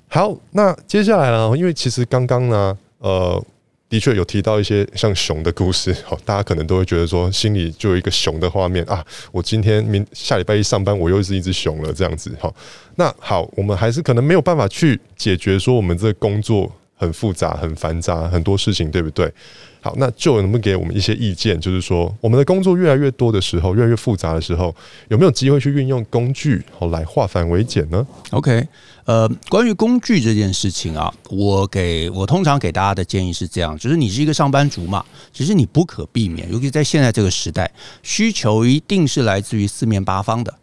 [0.07, 3.43] 好，那接下来呢，因为其实刚刚呢，呃。
[3.89, 9.03] 的确有提到一些像熊的故事，好， 大家可能都会觉得说，心里就有一个熊的画面啊。
[9.31, 12.31] 我今天明下礼拜一上班，我又是一只熊了，这样子。
[12.39, 12.53] 哈，
[12.95, 19.33] 那好，我们还是可能没有办法去解决说我们这个工作很复杂、很繁杂，很多事情，对不对？
[19.81, 21.59] 好，那就能不能给我们一些意见？
[21.59, 24.75] 就是说，我们的工作越来越多的时候，越来越复杂的时候，
[25.07, 28.67] 有没有机会去运用工具，好来化繁为简呢？OK，
[29.05, 37.71] 呃，关于工具这件事情啊，我给我通常给大家的建议是这样：就是你是一个上班族嘛，其实你不可避免，尤其在现在这个时代，
[38.03, 40.53] 需求一定是来自于四面八方的。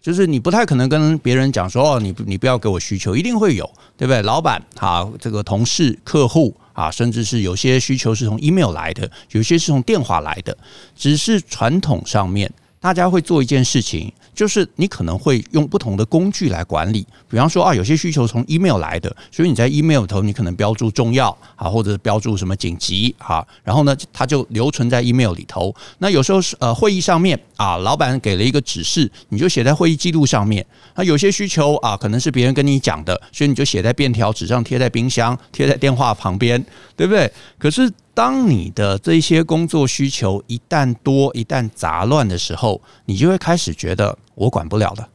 [0.00, 4.22] 就是你不太可能跟别人讲说，哦，你你不要给我需求，一定会有，对不对？
[4.22, 6.56] 老板啊，这个同事、客户。
[6.72, 10.56] 啊，甚至是有些需求是从 email 来的，有些是从电话来的，
[10.96, 12.50] 只是传统上面
[12.82, 14.12] 大家会做一件事情。
[14.34, 25.72] 就是你可能会用不同的工具来管理，比方说啊，有些需求从 email 来的，所以你在 email 头你可能标注重要啊，或者是标注什么紧急啊，然后呢，它就留存在 email 里头。
[25.98, 30.64] 那有时候是呃会议上面啊，老板给了一个指示，你就写在会议记录上面。
[30.94, 36.58] 那有些需求啊，可能是别人跟你讲的，所以你就写在便条纸上，贴在冰箱，贴在电话旁边，
[36.96, 37.30] 对不对？
[37.58, 37.92] 可是。
[38.14, 45.08] 当你的这些工作需求一旦多、一旦杂乱的时候，你就会开始觉得我管不了了，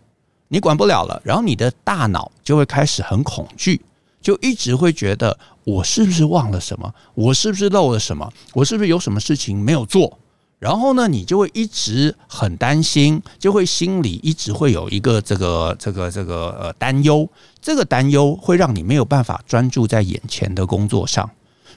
[0.47, 3.81] 你管不了了，然后你的大脑就会开始很恐惧，
[4.19, 10.17] 就一直会觉得我是不是忘了什么，我是不是漏了什么，我是不是有什么事情没有做？
[10.57, 17.29] 然后呢，你就会一直很担心，就会心里一直会有一个这个这个这个呃担忧，
[17.61, 21.29] 这个担忧会让你没有办法专注在眼前的工作上。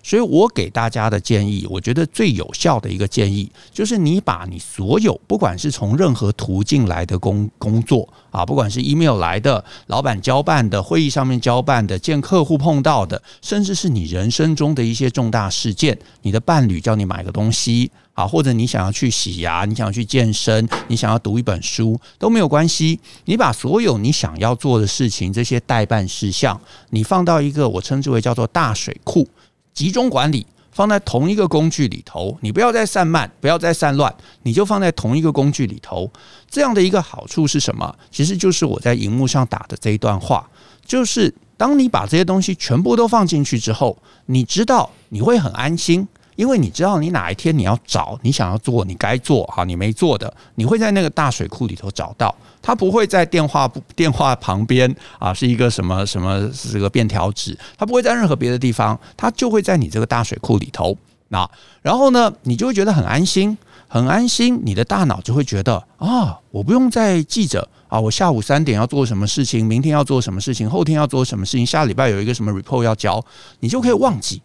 [0.02, 22.98] 所以我给大家的建议，我觉得最有效的一个建议，就是你把你所有不管是从任何途径来的工工作啊，不管是 email 来的、老板交办的、会议上面交办的、见客户碰到的，甚至是你人生中的一些重大事件，你的伴侣叫你买个东西啊，或者你想要去洗牙，你想要去健身，你想要读一本书都没有关系。
[23.26, 26.58] 你把所有你想要做的事情，这些待办事项，
[26.90, 29.28] 你放到一个我称之为叫做大水库。
[29.72, 36.10] 集中管理放在同一个工具里头，你不要再散漫，不要再散乱，你就放在同一个工具里头。
[36.48, 37.94] 这样的一个好处是什么？
[38.10, 40.48] 其实就是我在荧幕上打的这一段话，
[40.84, 46.06] 就是当你把这些东西全部都放进去之后，你知道你会很安心。
[46.40, 52.34] 因为你知道，你哪一天你要找你想要做，你该做哈，你没做的，你会在那个大水库里头找到。
[52.62, 60.96] 它不会在电话电话旁边啊，是一个什么什么这个便条纸，它不会在任何别的地方，它就会在你这个大水库里头。
[61.28, 61.46] 那
[61.82, 64.58] 然后呢，你就会觉得很安心，很安心。
[64.64, 73.22] 你的大脑就会觉得啊，我不用再记着啊，我下午三点要做什么事情，明天要做什么事情，后天要做什么事情，下礼拜有一个什么 report 要交，
[73.58, 74.40] 你就可以忘记。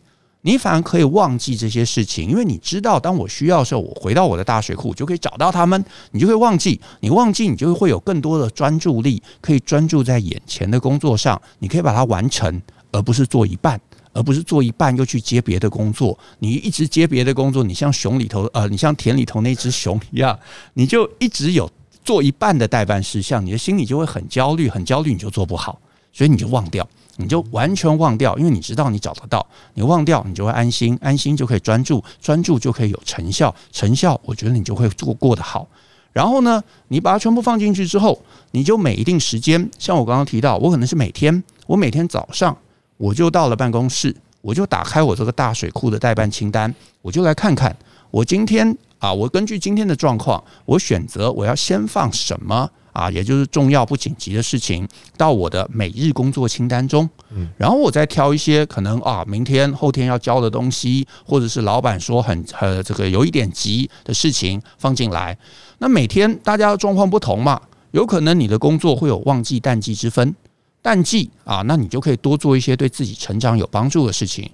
[0.45, 5.83] 你反而可以忘记这些事情，因为你知道，当我需要的时候，我回到我的大水库，就可以找到他们。
[6.11, 11.41] 你就会忘记，你忘记，你就会有更多的专注力，可以专注在眼前的工作上。
[11.57, 13.81] 你可以把它完成，而不是做一半，
[14.13, 16.15] 而不是做一半又去接别的工作。
[16.37, 20.39] 你一直接别的工作，你像熊里头，呃，你像田里头那只熊一样，
[20.75, 21.67] 你就一直有
[22.03, 25.81] 做一半的待办事项，你的心里就会很焦虑，很焦虑，你就做不好，
[26.13, 26.87] 所以你就忘掉。
[27.17, 35.67] 你就完全忘掉，因为你知道你找得到，你忘掉，你就会安心，安心就可以专注，专注就可以有成效，成效我觉得你就会做过得好。
[36.11, 42.57] 然后呢，你把它全部放进去之后，你就每一定时间，像我刚刚提到，我可能是每天，我每天早上
[42.97, 47.75] 我就到了办公室，我就打开我这个大水库的待办清单，我就来看看
[48.11, 52.69] 我今天啊，我根据今天的状况，我选择我要先放什么。
[52.95, 65.37] 啊，也就是重要不紧急的事情到我的每日工作清单中，嗯，然后我再挑一些可能啊，明天后天要交的东西，或者是老板说很呃这个有一点急的事情放进来。
[65.79, 67.59] 那每天大家的状况不同嘛，
[67.91, 70.33] 有可能你的工作会有旺季淡季之分，
[70.81, 74.47] 淡季啊，那你就可以多做一些对自己成长有帮助的事情；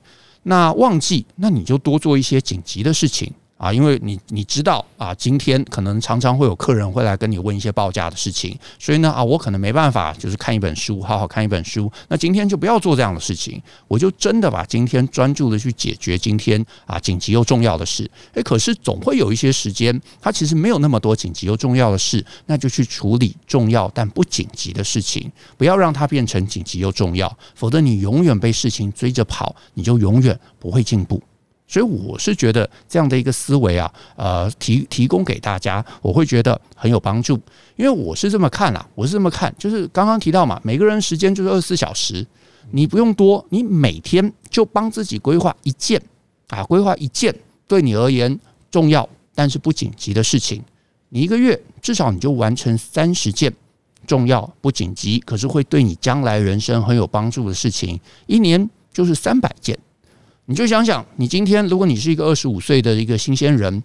[0.43, 3.32] 那旺季，那你就多做一些紧急的事情。
[3.62, 11.91] 啊，因为你你知道啊，今天可能常常会有客人会来跟你问一些报价的事情，所以呢啊，我可能没办法就是看一本书，好好看一本书。
[12.08, 18.10] 那今天就不要做这样的事情，我就真的把今天专注的去解决今天啊紧急又重要的事。
[18.34, 31.21] 诶，可是总会有一些时间，它其实没有那么多紧急又重要的事，那就去处理重要但不紧急的事情，不要让它变成紧急又重要，否则你永远被事情追着跑，你就永远不会进步。
[31.71, 37.39] 所以我是觉得这样的一个思维啊，呃，提提供给大家，我会觉得很有帮助。
[37.77, 42.27] 因为我是这么看啦，我是这么看，就是刚刚提到嘛，每个人时间就是二十四小时，
[42.71, 46.01] 你不用多，你每天就帮自己规划一件
[46.49, 47.34] 啊，规划一件
[47.69, 48.38] 对你而言
[48.69, 50.62] 重要但是不紧急的事情。
[51.07, 53.53] 你一个月至少你就完成三十件
[54.05, 57.97] 重要不紧急，可是会对你将来人生很有帮助的事情。
[58.27, 59.79] 一年就是三百件。
[60.51, 63.81] 你就想想，你今天如果你是一个二十五岁的一个新鲜人，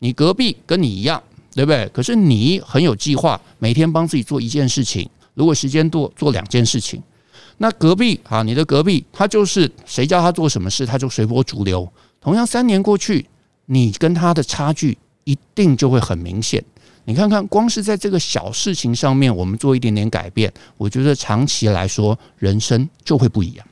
[0.00, 1.22] 你隔壁跟你一样，
[1.54, 1.88] 对不对？
[1.90, 5.08] 可是你很有计划，每天帮自己做一件事情。
[5.34, 7.00] 如果时间多，做两件事情。
[7.58, 11.88] 那隔壁啊，你的隔壁他就是谁叫他做什么事，他就随波逐流。
[12.20, 13.24] 同样三年过去，
[13.66, 16.60] 你跟他的差距一定就会很明显。
[17.04, 23.64] 你看看，光是在这个小事情上面，我们做一点点改变，我觉得长期来说，人生就会不一样。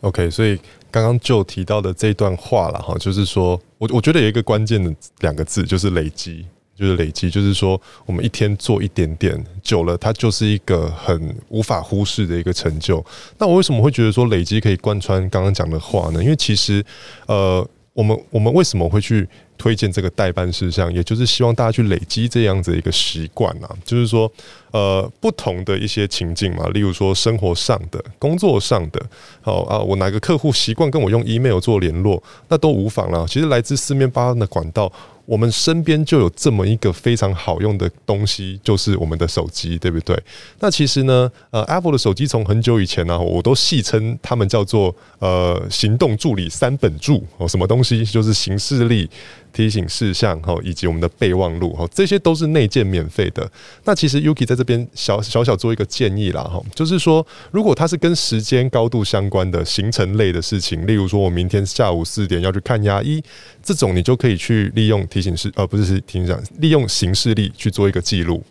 [0.00, 0.60] OK，所以
[0.94, 6.46] 刚刚就提到的这段话了哈，就是说我我觉得有一个关键的两个字，就是累积。
[6.76, 13.04] 就是累积，就是说，我们一天做一点点，久了，它就是一个很无法忽视的一个成就。
[13.38, 16.20] 那我为什么会觉得说累积可以贯穿刚刚讲的话呢？
[16.20, 16.84] 因为其实，
[17.26, 19.26] 呃，我们我们为什么会去
[19.56, 24.30] 推荐这个代办事项，也就是希望大家去累积这样子一个习惯啊，就是说，
[24.72, 29.00] 呃，不同的一些情境嘛，例如说生活上的、工作上的，
[29.40, 33.24] 好啊，我哪个客户习惯跟我用 email 做联络，那都无妨了。
[33.28, 34.92] 其实来自四面八方的管道。
[35.26, 40.20] 我们身边就有这么一个非常好用的东西，就是我们的手机，对不对？
[40.60, 49.08] 那其实呢，呃，Apple 的手机从很久以前呢、我都戏称他们叫做呃行动助理三本柱哦，什么东西就是行事历。
[49.54, 53.50] 提醒事项哈，以及我们的备忘录哈，这些都是内建免费的。
[53.84, 63.22] 那其实 Yuki 在这边小小小做一个建议啦哈，就是说，如果它是跟时间高度相关的行程类的事情，例如说我明天下午四点要去看牙医，
[63.62, 68.42] 这种你就可以去利用提醒事，呃，不是是提醒，利用行事历去做一个记录。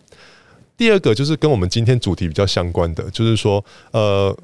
[0.76, 4.36] 第二个就是跟我们今天主题比较相关的，就是说，呃。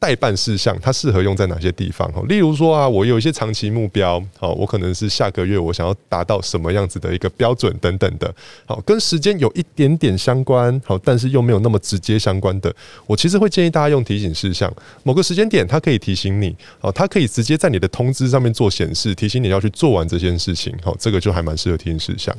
[0.00, 2.10] 代办事项，它适合用在哪些地方？
[2.10, 8.34] 哈，例如说啊，我有一些长期目标，好，我可能是下个月我想要达到什么样子的一个标准等等的，
[8.64, 12.74] 好，跟时间有一点点相关，好，但是又没有那么直接相关的，
[13.06, 22.34] 我其实会建议大家用提醒事项，某个时间点它可以提醒你，好，它可以直接在你的通知上面做显示，提醒你要去做完这件事情，好，这个就还蛮适合提醒事项。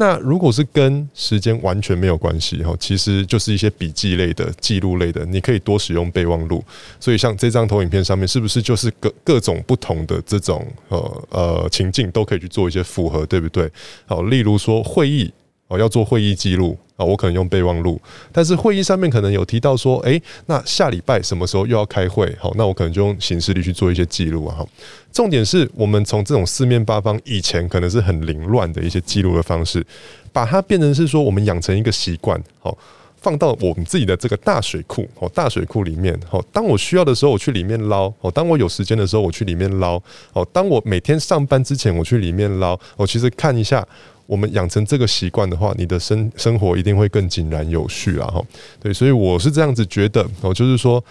[0.00, 6.64] 那如果是跟时间完全没有关系哈，其实就是一些笔记类的、记录类的，你可以多使用备忘录。
[6.98, 13.70] 所以像这张投影片上面，是不是就是各各种不同的这种呃呃情境都可以去做一些符合，对不对？
[14.06, 15.30] 好，例如说会议
[15.68, 16.78] 哦，要做会议记录。
[17.00, 17.98] 啊，我可能用备忘录，
[18.30, 22.30] 但是会议上面可能有提到说，诶，那下礼拜什么时候又要开会？
[22.38, 24.56] 好，那我可能就用行事历去做一些记录啊。
[24.56, 24.66] 哈，
[25.10, 29.82] 重点是我们从这种四面八方以前可能是很凌乱的一些记录的方式，
[30.30, 32.76] 把它变成是说我们养成一个习惯，好，
[33.16, 39.98] 放到我们自己的这个大水库，哦，大水库里面，好，当我需要的时候我去里面捞，哦，当我有时间的时候我去里面捞，
[40.34, 43.86] 哦，当我每天上班之前我去里面捞，我其实看一下。
[44.30, 48.28] 我们养成这个习惯的话，你的生生活一定会更井然有序啊！
[48.28, 48.40] 哈，
[48.78, 51.04] 对，所以我是这样子觉得哦，就是说，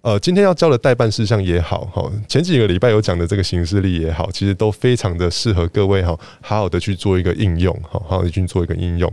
[0.00, 9.08] 呃，今天要教的待办事项也好，哈，前几个礼拜有讲的这个行事历也好，其实都非常的适合各位哈，好好的去做一个应用，哈，好好的去做一个应用。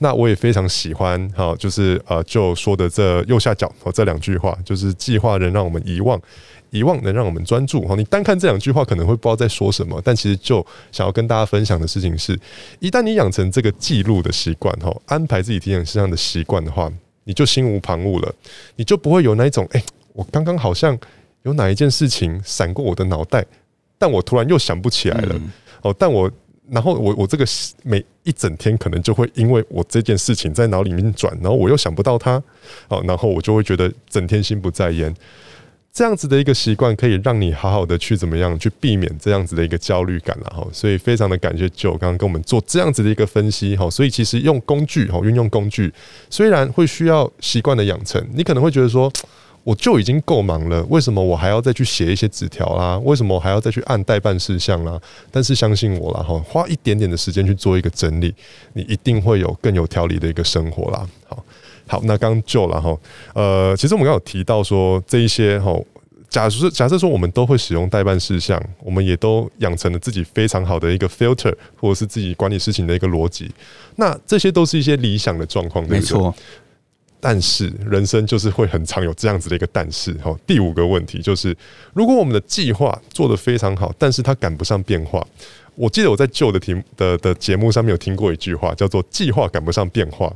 [0.00, 6.20] 那我也非常喜欢哈，就是呃，就说的这右下角哦，这两句话，就是计划能让我们遗忘。
[6.76, 12.38] 遗忘能让我们专注哈，你单看这两句话可能会不知道在说什么，但其实就想要跟大家分享的事情是，
[12.80, 16.92] 一旦你养成这个记录的习惯哈，安排自己提醒事项的习惯的话，
[17.24, 18.34] 你就心无旁骛了，
[18.76, 20.98] 你就不会有那一种诶、欸，我刚刚好像
[21.42, 23.44] 有哪一件事情闪过我的脑袋，
[23.98, 25.40] 但我突然又想不起来了
[25.82, 26.30] 哦，但我
[26.68, 27.46] 然后我我这个
[27.84, 32.42] 每一整天可能就会因为我这件事情在脑里面转，然后我又想不到它
[32.88, 35.14] 哦，然后我就会觉得整天心不在焉。
[35.96, 40.62] 这样子的一个习惯，可以让你好好的去怎么样去避免这样子的一个焦虑感了哈。
[40.70, 43.88] 所以非常的感谢九刚刚跟我们做这样子的一个分析哈。
[43.88, 45.90] 所以其实用工具哈，运用工具，
[46.28, 49.10] 虽然会需要习惯的养成，你可能会觉得说，
[49.64, 52.98] 我就已经够忙了，为什么我还要再去写一些纸条啦？
[52.98, 55.00] 为什么我还要再去按待办事项啦？
[55.30, 58.34] 但是相信我啦哈，花一点点的时间去做一个整理，
[58.74, 61.08] 你一定会有更有条理的一个生活啦。
[61.26, 61.42] 好。
[61.86, 62.98] 好，那刚就了哈，
[63.34, 65.72] 呃，其实我们刚有提到说这一些哈，
[66.28, 73.50] 假设假设说我们都会使用代办事项，我们也都养成了自己非常好的一个 filter，或者是自己管理事情的一个逻辑，
[73.94, 76.16] 那这些都是一些理想的状况，对不对？
[76.18, 76.34] 没错。
[77.18, 80.36] 但是人生就是会很常有这样子的一个但是哈。
[80.46, 81.56] 第五个问题就是，
[81.94, 85.26] 如果我们的计划做得非常好，但是它赶不上变化，
[85.74, 90.32] 我记得我在旧的题的的节目上面有听过一句话，叫做计划赶不上变化。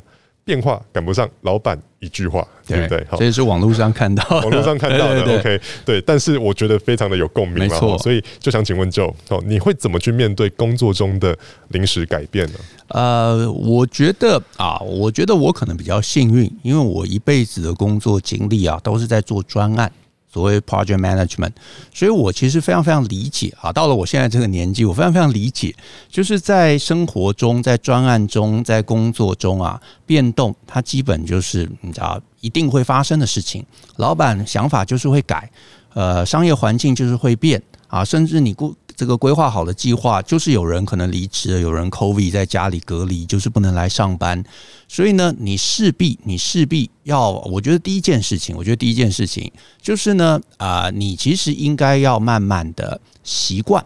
[0.51, 3.07] 变化赶不上老板一句话，对不对？
[3.17, 5.23] 这也是网络上看到，网络上看到的。
[5.39, 7.97] OK，对，但是我觉得非常的有共鸣，没错。
[7.99, 11.39] 所以就想请问 Joe，哦，你会怎么去面对工作中的
[11.69, 12.59] 临时改变呢？
[12.89, 19.93] 呃，我觉得啊，我觉得我可能比较幸运，因为我一辈子的工作经历啊，都是在做专案。
[20.33, 21.53] 所谓 project management，
[21.93, 23.73] 所以我其实非常非常理解啊。
[23.73, 25.75] 到了我现在这个年纪，我非常非常理解，
[26.09, 33.65] 就是在生活中、在专案中、在工作中啊，变动它基本就是你知道一定会发生的事情。
[33.97, 35.51] 老板想法就是会改，
[35.95, 38.75] 呃，商业环境就是会变啊，甚至你过。
[39.01, 44.45] 这个规划好的计划，就是有人可能离职了，有人 COVID 在家里隔离，就是不能来上班。
[44.89, 53.83] 所以呢，你势必你势必要，我觉得第一件事情，我觉得第一件事情就是呢，啊、你其实应该要慢慢的习惯，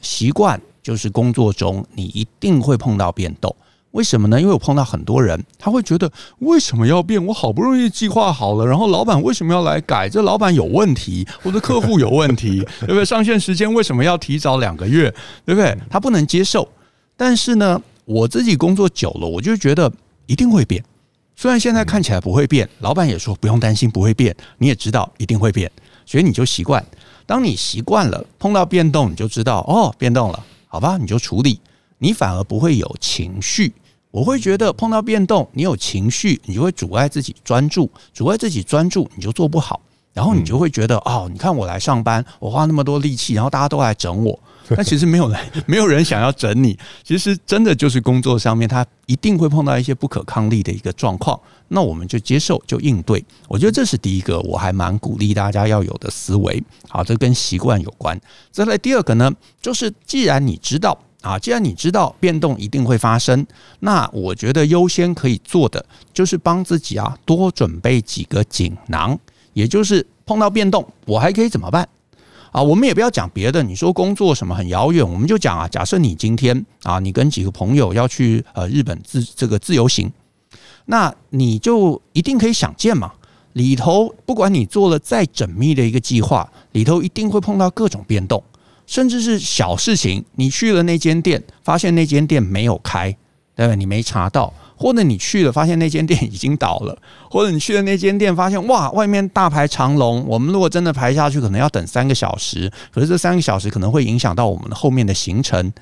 [0.00, 3.54] 习惯就是工作中你一定会碰到变动。
[3.96, 4.38] 为什么呢？
[4.38, 7.24] 因为我碰到很多人，他会觉得为什么要变？
[7.24, 10.06] 我好不容易计划好了，然后老板为什么要来改？
[10.06, 13.02] 这老板有问题， 我的客户有问题，对不对？
[13.06, 15.10] 上线时间为什么要提早两个月？
[15.46, 15.74] 对不对？
[15.88, 16.68] 他不能接受。
[17.16, 19.90] 但是呢，我自己工作久了，我就觉得
[20.26, 20.84] 一定会变。
[21.34, 25.72] 虽然现在看起来不会变，老板也说不用担心不会变，你也知道一定会变，
[26.04, 26.84] 所以你就习惯。
[27.24, 31.58] 当你习惯了，碰到变动，你就知道哦，变动了，好吧，你就处理，
[31.96, 33.72] 你反而不会有情绪。
[34.16, 39.78] 我会觉得碰到变动，你有情绪，你就会阻碍自己专注，阻碍自己专注，你就做不好。
[40.14, 44.40] 然后你就会觉得，哦，你看我来上班，我花那么多力气，然后大家都来整我，
[44.74, 45.38] 但其实没有人，
[45.68, 46.78] 没有人想要整你。
[47.04, 51.38] 其实真的就是工作上面，他一定会碰到一些不可抗力的一个状况，
[51.68, 53.22] 那我们就接受，就应对。
[53.48, 56.64] 我觉得这是第一个，我还蛮鼓励大家要有的思维。
[56.88, 58.18] 好，这跟习惯有关。
[58.50, 60.98] 再来第二个呢，就是既然你知道。
[61.22, 63.44] 啊，既然你知道变动一定会发生，
[63.80, 69.18] 那我觉得优先可以做的就是帮自己啊多准备几个锦囊，
[69.54, 71.88] 也就是碰到变动，我还可以怎么办？
[72.52, 80.10] 啊，我们也不要讲别的，你说工作什么很遥远，我们就讲啊，假设你今天啊，你跟几个朋友要去呃日本自这个自由行，
[80.86, 83.12] 那你就一定可以想见嘛，
[83.54, 88.42] 里头不管你做了再缜密的一个计划，里头一定会碰到各种变动。
[88.86, 93.16] 甚至是小事情，你去了那间店，发现那间店没有开，
[93.54, 93.74] 对吧？
[93.74, 96.96] 你没查到，或者你去了，发现那间店已经倒了，
[97.30, 105.72] 或者你去了那间店，发现哇，外面大排长龙，我们如果真的排下去，可能要等三个小时，可是这三个小时可能会影响到我们后面的行程。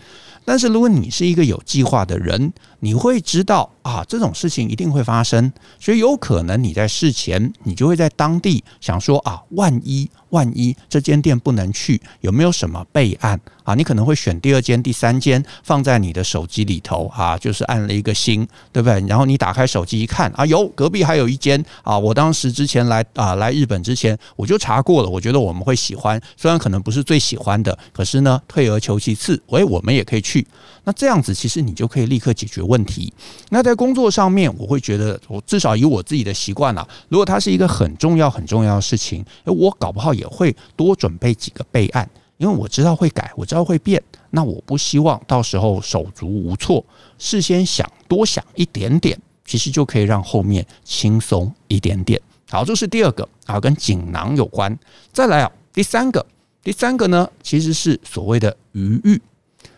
[0.47, 2.53] 但是如果你是一个有计划的人，
[2.85, 13.75] 你会知道啊，这种事情一定会发生，所以有可能你在事前，你就会在当地想说啊，万一万一这间店不能去，有没有什么备案啊？
[13.75, 19.03] 你可能会选第二间、第三间放在你的手机里头啊，就是按了一个星，对不对？
[19.09, 30.47] 然后你打开手机一看啊，有隔壁还有一间啊，我当时之前来啊来日本之前我就查过了，我觉得我们会喜欢，虽然可能不是最喜欢的，可是呢，退而求其次，喂，我们也可以去。
[30.87, 33.13] 那这样子，其实你就可以立刻解决问问题。
[33.51, 42.09] 那在工作上面，我会觉得，我至少以我自己的习惯啊，如果它是一个很重要、很重要的事情，我搞不好也会多准备几个备案，
[42.39, 44.03] 因为我知道会改，我知道会变。
[44.31, 46.85] 那我不希望到时候手足无措，
[47.19, 52.21] 事先想多想一点点，其实就可以让后面轻松一点点。
[52.51, 54.77] 好，这是第二个啊，跟锦囊有关。
[55.13, 56.27] 再来啊，第三个，
[56.65, 59.23] 第三个呢，其实是所谓的余裕。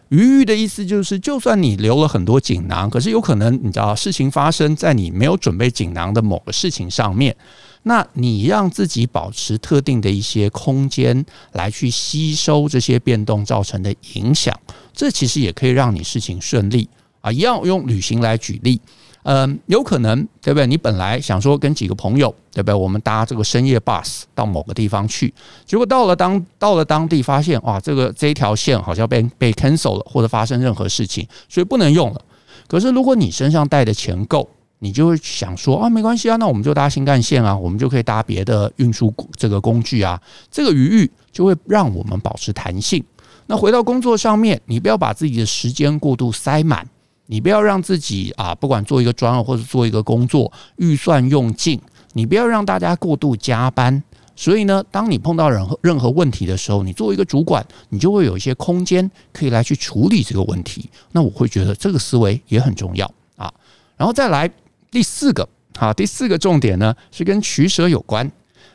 [0.08, 7.34] 余裕的意思就是，就算你留了很多锦囊，可是有可能你知道事情发生在你没有准备锦囊的某个事情上面，
[7.82, 14.56] 那你让自己保持特定的一些空间来去吸收这些变动造成的影响，
[14.92, 16.88] 这其实也可以让你事情顺利
[17.20, 17.32] 啊。
[17.32, 18.80] 要用旅行来举例。
[19.28, 20.64] 嗯，有可能，对不对？
[20.68, 22.72] 你本来想说跟几个朋友，对不对？
[22.72, 32.20] 我们搭这个深夜 bus 到某个地方去，结果到了当到了当地，发现哇，这个这一条线好像被被 cancel 了，或者发生任何事情，所以不能用了。
[32.68, 34.48] 可是如果你身上带的钱够，
[34.78, 40.22] 你就会想说啊，没关系啊，那我们就搭新干线啊，我们就可以搭别的运输这个工具啊，
[40.52, 43.02] 这个余裕就会让我们保持弹性。
[43.48, 46.86] 那回到工作上面，你不要把自己的时间过度塞满。
[47.26, 51.80] 你不要让自己啊，不管做一个专案或者做一个工作，预算用尽。
[52.12, 54.02] 你不要让大家过度加班。
[54.38, 60.90] 所以呢，当你碰到任何任何问题的时候，你作为一个主管，你就会有一些空间可以来去处理这个问题。
[61.12, 63.50] 那我会觉得这个思维也很重要啊。
[63.96, 64.50] 然后再来
[64.90, 65.48] 第四个，
[65.78, 68.30] 啊，第四个重点呢是跟取舍有关。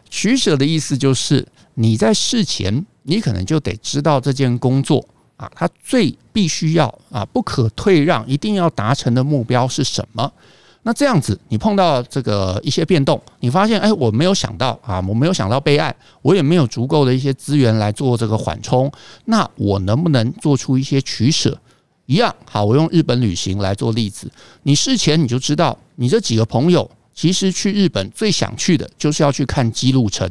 [0.09, 5.07] 取舍的意思就是你在事前，你可能就得知道这件工作。
[5.41, 10.31] 啊，他最必须要啊，不可退让，一定要达成的目标是什么？
[10.83, 18.91] 那这样子，你碰到这个一些变动，你发现，哎，我没有想到啊，我没有想到备案，我也没有足够的一些资源来做这个缓冲，
[19.25, 21.57] 那我能不能做出一些取舍？
[22.05, 24.31] 一样好，我用日本旅行来做例子，
[24.61, 30.29] 你事前你就知道，你这几个朋友其实去日本最想去的就是要去看姬路城。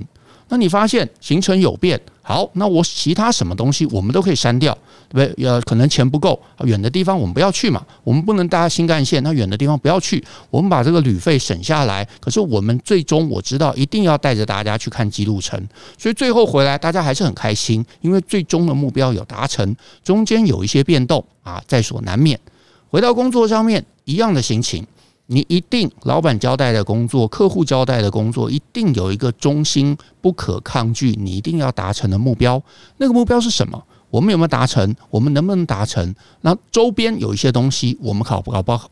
[0.50, 4.76] 那你发现行程有变，好，那我其他什么东西我们都可以删掉，
[5.08, 5.46] 对不对？
[5.46, 12.06] 呃，可能钱不够，远的地方我们不要去嘛，我们不能搭新干线，那远的地方不要去，我们把这个旅费省下来。
[12.20, 15.58] 可是我们最终我知道一定要带着大家去看姬路城，
[15.96, 22.38] 所以最后回来大家还是很开心，因为最终的目标有达成，中间有一些变动啊，在所难免。
[22.90, 24.84] 回到工作上面，一样的心情。
[25.32, 32.60] 你一定，老板交代的工作，客户交代的工作，一定有一个中心不可抗拒，你一定要达成的目标。
[32.96, 33.80] 那个目标是什么？
[34.10, 34.92] 我们有没有达成？
[35.08, 36.12] 我们能不能达成？
[36.40, 38.90] 那周边有一些东西，我们搞不搞不好？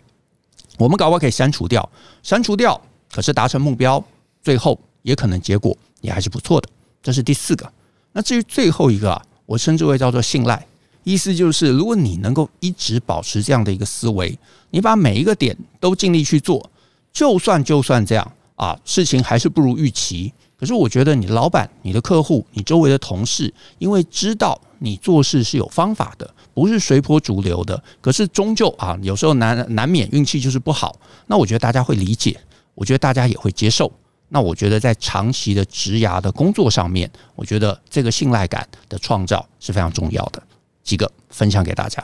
[0.79, 1.91] 我们搞不好可以删除掉，
[2.23, 2.81] 删除掉。
[3.13, 4.03] 可是达成目标，
[4.41, 6.69] 最后也可能结果也还是不错的。
[7.03, 7.69] 这是第四个。
[8.13, 10.65] 那至于最后一个啊，我称之为叫做信赖。
[11.03, 14.39] 意思就是，如果你能够一直保持这样的一个思维，
[14.71, 16.71] 你把每一个点都尽力去做，
[17.13, 20.33] 就算就算这样啊，事情还是不如预期。
[20.59, 27.81] 可是我觉得，你老板、你的客户、你周围的同事，因为知道你做事是有方法的，不是随波逐流的。
[28.01, 30.99] 可是终究啊，有时候难难免运气就是不好。
[31.27, 32.37] 那我觉得大家会理解，
[32.75, 33.93] 我觉得大家也会接受。
[34.31, 40.43] 那我觉得在长期的职涯的工作上面，我觉得这个信赖感的创造是非常重要的。
[40.83, 42.03] 几个分享给大家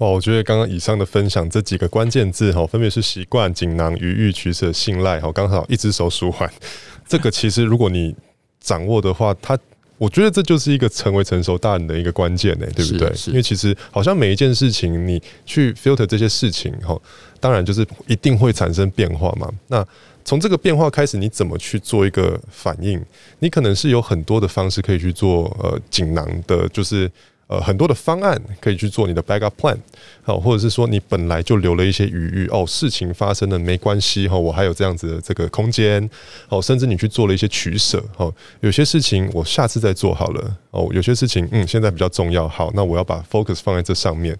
[0.00, 6.50] 哦，我觉得刚刚以上的分享这几个关键字哈，分别是习惯、锦囊、余欲、取舍、信赖哈，刚好一只手数完。
[7.06, 8.16] 这个其实如果你
[8.60, 9.58] 掌握的话，它
[9.98, 13.12] 我觉得这就是一个成为成熟大人的一个关键呢，对不对？
[13.26, 16.98] 因为其实好像每一件事情你去 filter 这些事情哈，
[17.38, 19.52] 当然就是一定会产生变化嘛。
[19.68, 19.86] 那
[20.24, 22.98] 从这个变化开始，你怎么去做一个反应？
[23.40, 27.10] 你可能是有很多的方式可以去做呃锦囊的，就是。
[27.50, 29.76] 呃，很多的方案可以去做你的 backup plan，
[30.22, 36.08] 好，或者是说你本来就留了一些余裕哦，事情发生了没关系哈，我还有这样子的这个空间，
[36.48, 44.38] 哦，甚至你去做了一些取舍，哦，有些事情我下次再做好了，哦，有些事情嗯现在比较重要，好，那我要把 focus 放在这上面。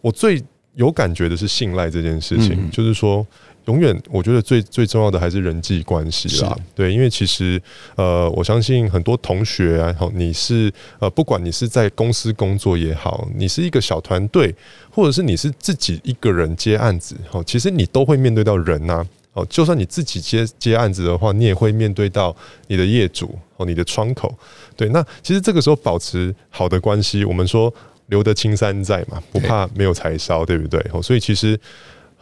[0.00, 0.42] 我最
[0.74, 3.24] 有感觉的是信赖这件事情，就是说。
[3.66, 6.56] 永远，我觉得最最重要的还是人际关系啦。
[6.74, 7.60] 对，因为其实，
[7.94, 14.54] 呃，我相信很多同学啊，好，你是呃，不管你是在公司工作也好，你是一个小团队，
[14.90, 19.06] 或者是你是自己一个人接案子，哦，其实你都会面对到人呐。
[19.32, 22.34] 哦，就算你自己接接案子的话，你也会面对到
[22.66, 24.36] 你的业主哦，你的窗口。
[24.76, 27.72] 对，那其实这个时候保持好的关系，我们说
[28.06, 30.84] 留得青山在嘛，不怕没有柴烧，对不对？
[30.92, 31.56] 哦，所以其实。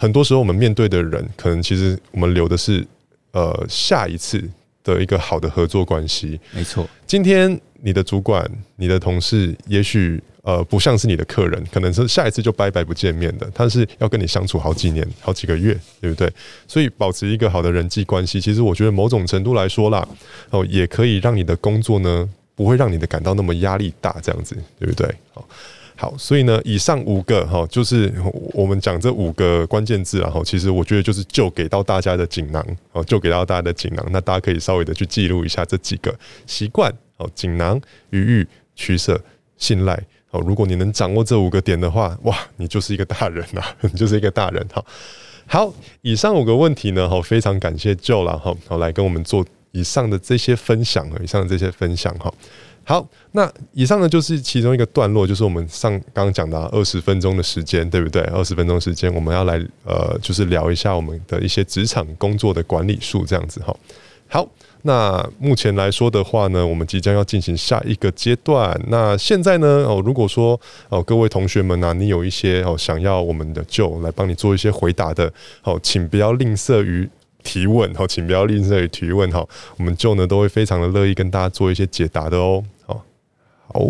[0.00, 2.86] 很多时候，我们面对的人，可能其实我们留的是，
[3.32, 4.40] 呃，下一次
[4.84, 6.38] 的一个好的合作关系。
[6.52, 13.50] 没错，今天你的主管、你的同事，也许呃不像是你的客人，可能是下一次就拜拜不见面的。
[13.52, 16.32] 他是要跟你相处好几年、好几个月，对不对？
[16.68, 20.08] 所以保持一个好的人际关系，其实我觉得某种程度来说啦，
[20.50, 25.12] 哦，也可以让你的工作呢，不会让你的感到那么压力大，这样子，对不对？
[25.34, 25.44] 好。
[26.00, 28.12] 好，所以呢，以上五个哈，就是
[28.52, 37.80] 我们讲这五个关键字啊，哈，其实我觉得就是就给到大家的锦囊哦，就给到大家的锦囊，那大家可以稍微的去记录一下这几个习惯哦，锦囊、
[38.10, 38.46] 余裕、
[38.76, 39.20] 取舍、
[39.56, 44.84] 信赖哦，如果你能掌握这五个点的话，哇，你就是一个大人呐， 你就是一个大人哈。
[45.46, 52.32] 好，以上五个问题呢，哈，非常感谢 Joe 了哈，好来跟我们做以上的这些分享，以上的这些分享哈。
[52.88, 58.22] 好那以上呢就是其中一个段落，就是我们上刚刚讲的二十分钟的时间，对不对？
[58.22, 63.76] 二十分钟时间，我们要来呃，就是聊一下我们的一些职场工作的管理术，这样子哈。
[64.26, 64.48] 好，
[64.84, 68.74] 那目前来说的话呢，我们即将要进行下一个阶段。
[68.88, 70.58] 那现在呢，哦，如果说
[70.88, 75.30] 哦，各位同学们呢、啊，你有一些哦想要我们的舅来帮你做一些回答的，
[75.62, 77.06] 哦，请不要吝啬于
[77.42, 82.64] 提问，好，请不要吝啬于提问，哈，我们舅呢都会非常的乐意跟大家做一些解答的哦。
[83.72, 83.80] 好，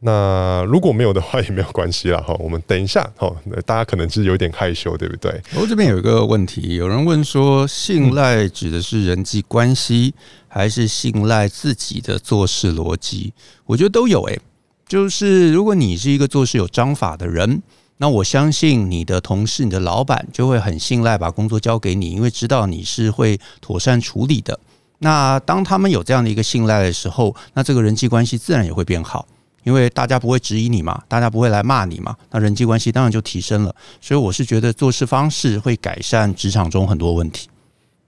[0.00, 2.18] 那如果没有的话也没有关系啦。
[2.20, 2.34] 哈。
[2.38, 5.40] 我们等一下，哈，大家可能是有点害羞，对不对？
[5.54, 10.14] 我这边有一个问题，有人问说，信赖指的是人际关系，
[10.48, 13.32] 还是信赖自己的做事逻辑？
[13.64, 14.40] 我觉得都有诶。
[14.86, 17.60] 就是如果你是一个做事有章法的人，
[17.96, 24.60] 那我相信你的同事、你的老板就会很信赖把工作交给你，因为知道你是会妥善处理的。
[24.98, 29.26] 那当他们有这样的一个信赖的时候，那这个人际关系自然也会变好，
[29.64, 33.74] 因为大家不会质疑你嘛，大家不会来骂你嘛，那人际关系当然就提升了。
[34.00, 37.48] 所以我是觉得做事方式会改善职场中很多问题。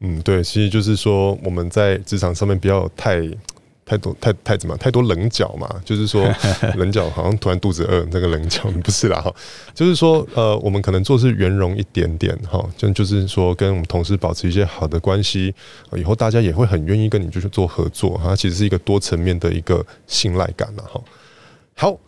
[0.01, 3.21] 嗯，对，其实就是说我们在职场上面不要太。
[3.89, 5.67] 太多太太怎么太多棱角嘛？
[5.85, 6.23] 就是说
[6.77, 9.35] 棱角好像突然肚子饿，那个棱角不是啦哈。
[9.75, 15.55] 就是说呃，我们可能做事圆融一点点哈，就就是说跟我们同事保持一些好的关系，
[15.97, 18.37] 以后大家也会很愿意跟你就是做合作哈。
[18.37, 21.01] 其实是一个多层面的一个信赖感了哈。
[21.75, 21.99] 好。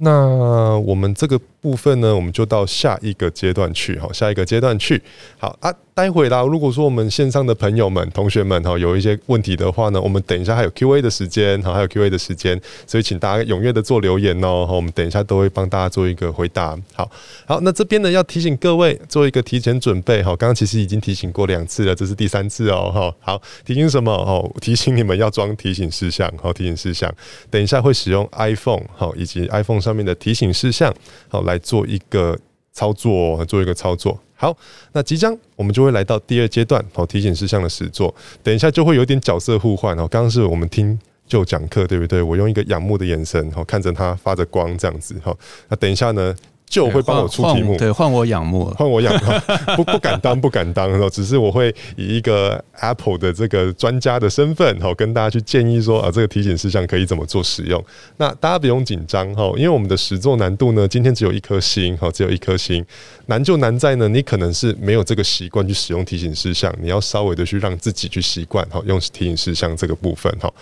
[0.00, 1.36] 那我们这个
[1.68, 5.02] 部分呢，我们就到下一个阶段去，好，下一个阶段去，
[5.36, 5.74] 好啊。
[5.98, 12.56] 待会啦，如果说我们线上的朋友们、同学们哈，有一些问题的话呢，我们等一下还有 Q&A 的时间，好，还有 Q&A 的时间，
[12.86, 16.78] 所以请大家踊跃的做留言哦，好，我们等一下都会帮大家做一个回答。
[16.94, 17.10] 好，
[17.46, 24.12] 好，那这边呢要提醒各位做一个提前准备，好，刚刚其实已经提醒过两次了，这是第三次哦，好，好，提醒什么？
[24.12, 27.12] 哦，提醒你们要装提醒事项，好，提醒事项，
[27.50, 30.94] 等一下会使用 iPhone，好，以及 iPhone 上面的提醒事项，
[31.26, 32.38] 好，来做一个
[32.72, 34.18] 操作，做一个操作。
[34.34, 34.56] 好，
[34.92, 38.14] 那即将我们就会来到第二阶段，好，提醒事项的实作。
[38.42, 40.06] 等一下就会有点角色互换哦。
[40.08, 40.96] 刚刚是我们听
[41.26, 42.22] 就讲课，对不对？
[42.22, 45.36] 我用一个仰慕的眼神，好，看着他发着光这样子，好。
[45.68, 46.34] 那等一下呢？
[46.68, 49.32] 就会帮我出题目，对，换我仰慕，换我仰慕，
[49.76, 57.82] 不不敢当，不敢当，只是我会以一个 Apple 的这个专家的身份，哈，跟大家去建议说啊，这个提醒事项可以怎么做使用。
[58.18, 62.84] 那大家不用紧张，哈，因为我们的实作难度呢，今天只有一颗星，哈，只有一颗星，
[63.26, 70.52] 难就难在呢，你可能是没有这个习惯去使用提醒事项，你要稍微的去让自己去习惯，哈，用提醒事项这个部分，哈。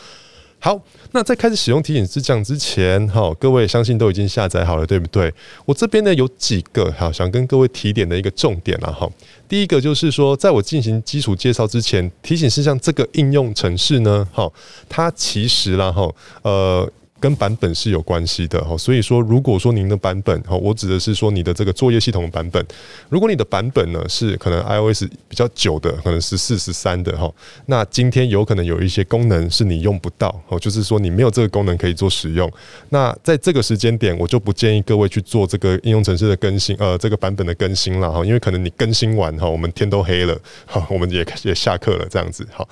[0.67, 0.77] 好，
[1.13, 5.33] 那在开始使用提醒事项之前，哈，各位相信都已经下载好了，对不对？
[5.65, 9.09] 我这边呢有几个哈想跟各位提点的一个重点了哈。
[9.49, 14.53] 第一个就是说，在我进行基础介绍之前，提醒事项这个应用程式呢，哈，
[14.89, 16.13] 它其实啦哈，
[16.43, 16.91] 呃。
[17.19, 22.65] 跟版本是有关系的哈，所以说，如果说您的版本哈，我指的是说你的这个作业系统的版本，
[23.09, 27.33] 如果你的版本呢是可能 iOS 比较久的，可能十四、十三的哈，
[27.67, 32.51] 那今天有可能有一些功能是你用不到哦，就是说你没有这个功能可以做使用。
[32.91, 42.69] 那在这个时间点，我就不建议各位去做这个应用程式的更新，呃，这个版本的更新了哈，因为可能你更新完哈，我们天都黑了，哈，我们也也下课了这样子，好。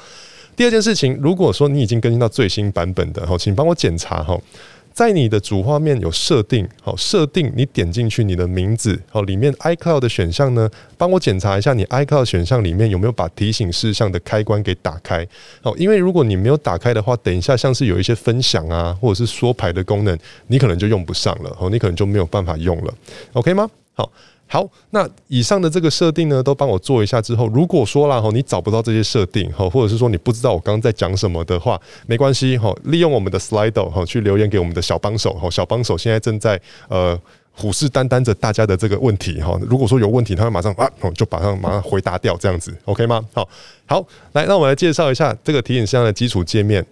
[0.57, 4.41] 第二件事情，如果说你已经更新到最新版本的哈，请帮我检查哈，
[4.93, 15.27] 在你的主画面有设定好，设定你点进去你的名字好，里面 iCloud 的选项呢，帮我检查一下你 iCloud 选项里面有没有把提醒事项的开关给打开
[15.61, 22.95] 好，因为如果你没有打开的话，等一下像是有一些分享啊，或者是说牌的功能，你可能就用不上了哦，你可能就没有办法用了
[23.33, 23.69] ，OK 吗？
[23.95, 24.09] 好。
[24.47, 37.19] 好，那以上的这个设定呢，都帮我做一下之后，如果说啦哈，你找不到这些设定哈，或者是说你不知道我刚刚在讲什么的话，没关系哈，利用我们的 Slido 哈，去留言给我们的小帮手哈，小帮手现在正在呃
[37.53, 43.25] 虎视眈眈着大家的这个问题哈，如果说有问题，他会马上啊，就马上马上回答掉这样子，OK 吗？
[43.33, 43.49] 好，
[43.87, 46.85] 好，来，那我们来介绍一下这个提醒箱的基础界面。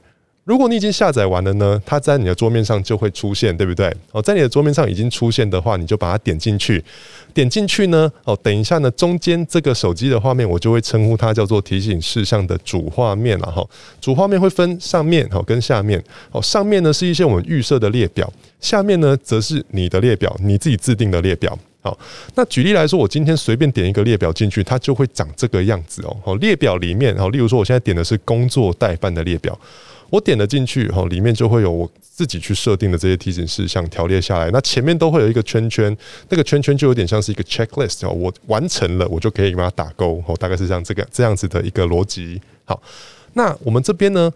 [0.44, 3.94] 如果你已经下载完了呢，它在你的桌面上就会出现，对不对？
[4.10, 6.84] 哦，在你的桌面上已经出现的话，你就把它点进去。
[7.32, 13.66] 点进去呢，哦，等一下呢，中间这个手机的画面，我就会称呼它叫做提醒事项的主画面了哈。
[14.00, 16.02] 主画面会分上面哦跟下面。
[16.30, 18.30] 哦，上面呢是一些我们预设的列表，
[18.60, 21.58] 下面呢则是你的列表，你自己制定的列表。
[21.80, 21.98] 好，
[22.36, 26.16] 那举例来说，我今天随便点一个列表进去，它就会长这个样子哦。
[26.24, 29.58] 好，列表里面，好，例如说我现在点的是工作代办的列表。
[30.12, 34.50] 我点了进去，哈，里面就会有我自己去设定的这些提醒事项条列下来。
[34.50, 35.96] 那前面都会有一个圈圈，
[36.28, 38.12] 那个圈圈就有点像是一个 checklist 哦。
[38.12, 42.38] 我完成了，我就可以把它打勾，哦，大概是像这个这样子的一个逻辑。
[42.66, 42.78] 好，
[43.32, 44.30] 那我们这边呢，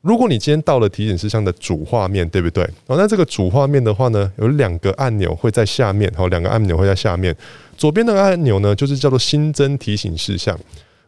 [0.00, 2.64] 如果你今天到了提醒事项的主画面，对不对？
[2.86, 7.36] 哦，那这个主画面的话呢，有两个按钮会在下面，哦，两个按钮会在下面。
[7.76, 10.58] 左边那个按钮呢，就是叫做新增提醒事项。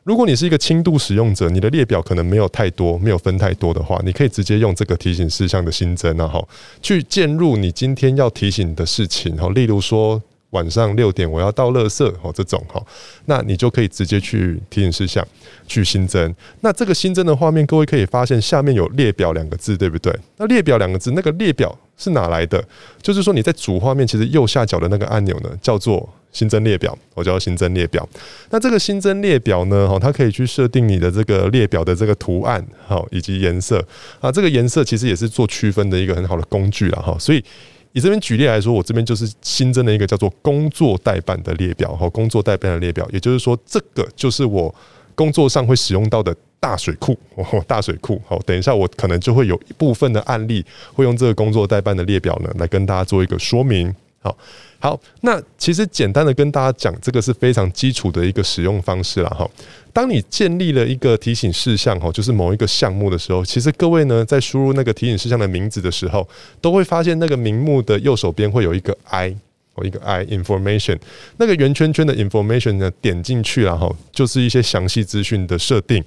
[0.05, 6.45] 如果你是一个轻度使用者，你的列表可能没有太多，没有分太多的话，你可以直接用这个提醒事项的新增，啊，哈
[6.83, 10.21] 去键入你今天要提醒的事情，哈，例如说
[10.53, 12.83] 晚上六点我要倒垃圾，哦，这种哈，
[13.27, 15.23] 那你就可以直接去提醒事项
[15.67, 16.35] 去新增。
[16.61, 20.11] 那这个新增的画面，各位可以发现下面有列表两个字，对不对？
[20.39, 22.65] 那列表两个字，那个列表是哪来的？
[23.03, 26.09] 就是说你在主画面其实右下角的那个按钮呢，叫做。
[26.33, 28.09] 新增列表，我叫新增列表。
[28.49, 29.87] 那这个新增列表呢？
[29.87, 33.87] 哈，它可以去设定你的这个列表的这个图案，好，以及颜色
[34.19, 34.33] 啊。
[34.33, 37.15] 这个颜色其实也是做区分的一个很好的工具了哈。
[37.21, 37.45] 所以
[37.93, 44.75] 以这边举例来说，我这边就是新增了一个叫做工作代办的列表，哈，工作代办的列表，也就是说，这个就是我
[45.15, 47.19] 工作上会使用到的大水库，
[47.67, 48.21] 大水库。
[48.27, 50.65] 好，等一下我可能就会有一部分的案例
[50.95, 53.95] 会用这个工作代办的列表呢，来跟大家做一个说明。
[54.21, 54.37] 好，
[54.83, 59.49] 好，那其实简单的跟大家讲，这个是非常基础的一个使用方式了哈。
[59.93, 66.29] 当你建立了一个提醒事项哈，就是某一个项目的时候，其实各位呢在输入那个提醒事项的名字的时候，
[66.61, 69.37] 都会发现那个名目的右手边会有一个 I。
[69.75, 70.99] 哦，一个 I information，
[71.39, 76.05] 那个圆圈圈的 information 呢，点进去了哈，就是一些详细资讯的设定。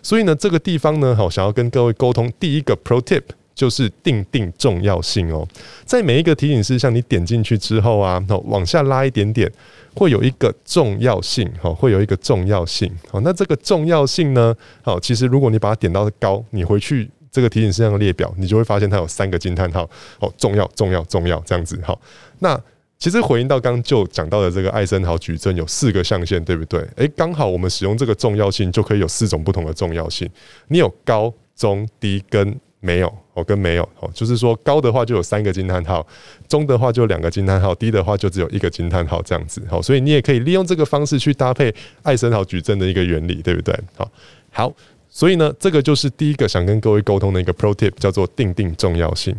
[0.00, 3.22] 所以呢，这个地方呢，好，想要跟各位沟通，第一个 Pro Tip
[3.58, 5.44] 就是定定重要性哦。
[5.84, 9.50] 在每一个提醒事项，你点进去之后啊，好，往下拉一点点，
[9.96, 12.88] 会有一个重要性，哈，会有一个重要性。
[13.10, 19.82] 好，那这个重要性呢，好，其实如果你把它点到高，你回去这个提醒事项的列表，你就会发现它有三个惊叹号，
[20.20, 22.00] 哦，重要，重要，重要，这样子，好，
[22.38, 22.56] 那。
[23.00, 26.84] 其实回应到刚刚就讲到的这个艾森豪矩阵有四个象限，对不对？
[26.96, 30.28] 诶，刚好我们使用这个重要性就可以有四种不同的重要性。
[30.66, 36.06] 你有高、中、低跟没有哦，跟没有哦，就是说高的话就有三个惊叹号，
[36.48, 39.62] 中的话就两个惊叹号，低的话就只有一个惊叹号这样子。
[39.68, 43.74] 好，所以你也可以利用这个方式去搭配艾森豪矩阵的一个原理，对不对？
[43.96, 44.10] 好，
[44.50, 44.72] 好，
[45.08, 49.34] 所以呢，这个就是第一个想跟各位沟通的一个 Pro Tip，叫做定定重要性。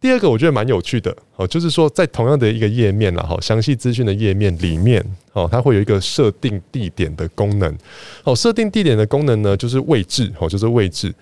[0.00, 7.76] 第二个我觉得蛮有趣的哦，就是说在同样的一个页面啦，哈，详细资讯的页面里面哦，它会有一个设定地点的功能。
[8.22, 11.12] 哦，设定地点的功能呢，就是位置哦，就是位置，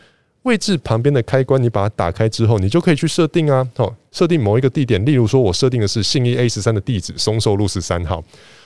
[0.47, 8.23] 位置旁边的开关，你把它打开之后，你就可以去设定啊，哦，设定某一个地点，例如说我设定的是信义 A 十三的地址，松寿路十三号。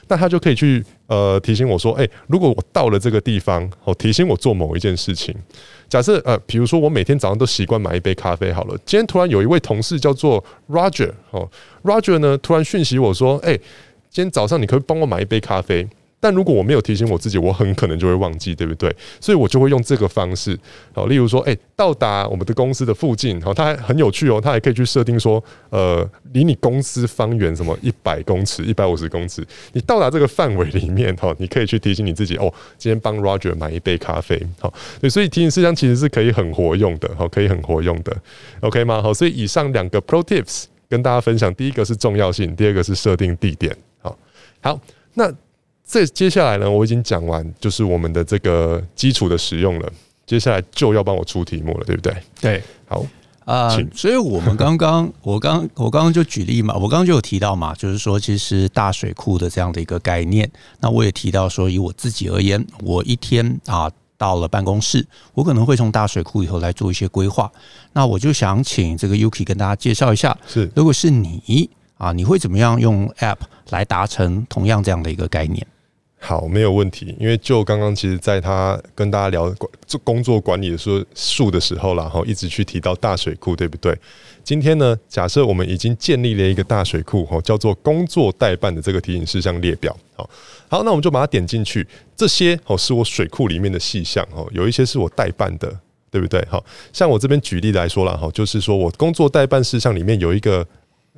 [0.06, 5.34] 那他就可以去呃提醒我说，诶，如果我到了这个地方，哦，提醒我做某一件事情。
[5.88, 11.48] 假设呃，比如说我每天早上都习惯买一杯咖啡好了，今天突然有一位同事叫做 Roger 哦
[11.82, 13.56] ，Roger 呢突然讯息我说，诶，
[14.10, 15.88] 今天早上你可以帮我买一杯咖啡。
[16.22, 18.94] 但如果我没有提醒我自己，我很可能就会忘记，对不对？
[19.18, 20.56] 所以我就会用这个方式，
[20.92, 29.42] 好，例如说，诶，到达我们的公司的附近，好，它还很有趣哦，它还可以去设定说，呃，离你公司方圆什么一百公尺、一百五十公尺，
[29.72, 38.14] 你到达这个范围里面，哈，你可以去提醒你自己，哦，今天帮 Roger 买一杯咖啡，好，对，所以提醒事项其实是可以很活用的，好，可以很活用的
[38.60, 39.00] ，OK 吗？
[39.00, 44.18] 好，所以以上两个 Pro Tips 跟大家分享，第一个是重要性，第二个是设定地点，好，
[44.60, 44.78] 好，
[45.14, 45.32] 那。
[45.90, 49.92] 这接下来呢，我已经讲完，就是我们的这个基础的使用了。
[50.24, 52.14] 接下来就要帮我出题目了，对不对？
[52.40, 53.00] 对，好
[53.44, 53.66] 啊。
[53.66, 60.48] 呃、所以我们刚刚， 我刚我刚刚就举例嘛，我刚刚就有提到嘛，就是说，其实大水库的这样的一个概念。
[60.78, 67.50] 那我也提到说，以我自己而言，我一天啊到了办公室，我可能会从大水库里头来做一些规划。
[67.94, 71.68] 那我就想请这个 Yuki 跟大家介绍一下，是如果是你
[71.98, 73.38] 啊，你会怎么样用 App
[73.70, 75.66] 来达成同样这样的一个概念？
[76.22, 77.16] 好，没有问题。
[77.18, 79.52] 因为就刚刚其实，在他跟大家聊
[79.86, 83.98] 做工作管理的时候术的时候，然后一直去提到大水库，对不对？
[84.44, 89.96] 今天呢，假设我们已经建立了一个大水库，哦，叫做工作代办的这个提醒事项列表。
[90.14, 90.28] 好，
[90.68, 91.86] 好，那我们就把它点进去。
[92.14, 95.74] 这些哦，是我水库里面的细项哦，有一些是我代办的，
[96.10, 96.46] 对不对？
[96.50, 96.62] 好，
[96.92, 100.66] 像我这边举例来说了哈，就是说我工作代办事项里面有一个。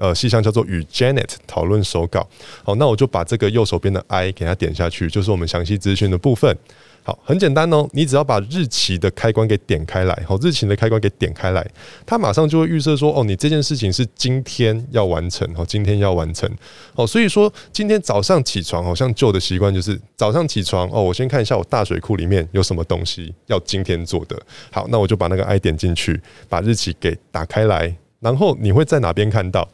[0.03, 2.28] 呃，细项叫做与 Janet 讨论手稿。
[2.64, 6.59] 好，那我就把这个右手边的 I 给它点下去，就是我们详细资讯的部分。
[7.05, 11.64] 好，很简单哦，你只要把日期的开关给点开来，好，日期的开关给点开来，
[12.05, 16.50] 它马上就会预设说，哦，你这件事情是今天要完成，哦，今天要完成。
[16.96, 24.36] 哦，所以说今天早上起床，好像旧的习惯就是早上起床，哦，我先看一下我大水库里面有什么东西要今天做的。
[24.72, 27.96] 好，那我就把那个 I 点进去，把日期给打开来。
[28.22, 29.68] 然后你会在哪边看到？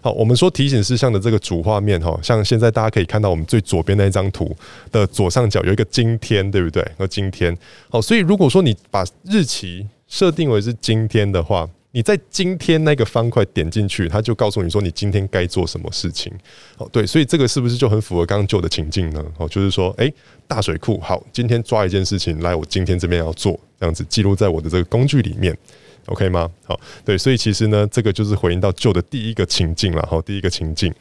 [0.00, 4.54] 好，我们说提醒事项的这个主画面哈，像现在大家可以看到我们最左边那一张图
[4.92, 6.86] 的左上角有一个今天，对不对？
[6.98, 7.56] 和今天，
[7.88, 16.30] 好，所以如果说你把日期设定为是今天的话，你在今天那个方块点进去，它就告诉你说你今天该做什么事情。
[16.76, 19.24] 好，对，所以这个是不是就很符合刚刚旧的情境呢？
[19.38, 20.12] 好，就是说，诶，
[20.46, 25.56] 大水库，好，今天抓一件事情来，我今天这边要做，这样子记录在我的这个工具里面。
[26.06, 26.50] OK 吗？
[26.66, 30.92] 好，对，所以其实呢，这个就是回应到旧的第一个情境了哈，第一个情境。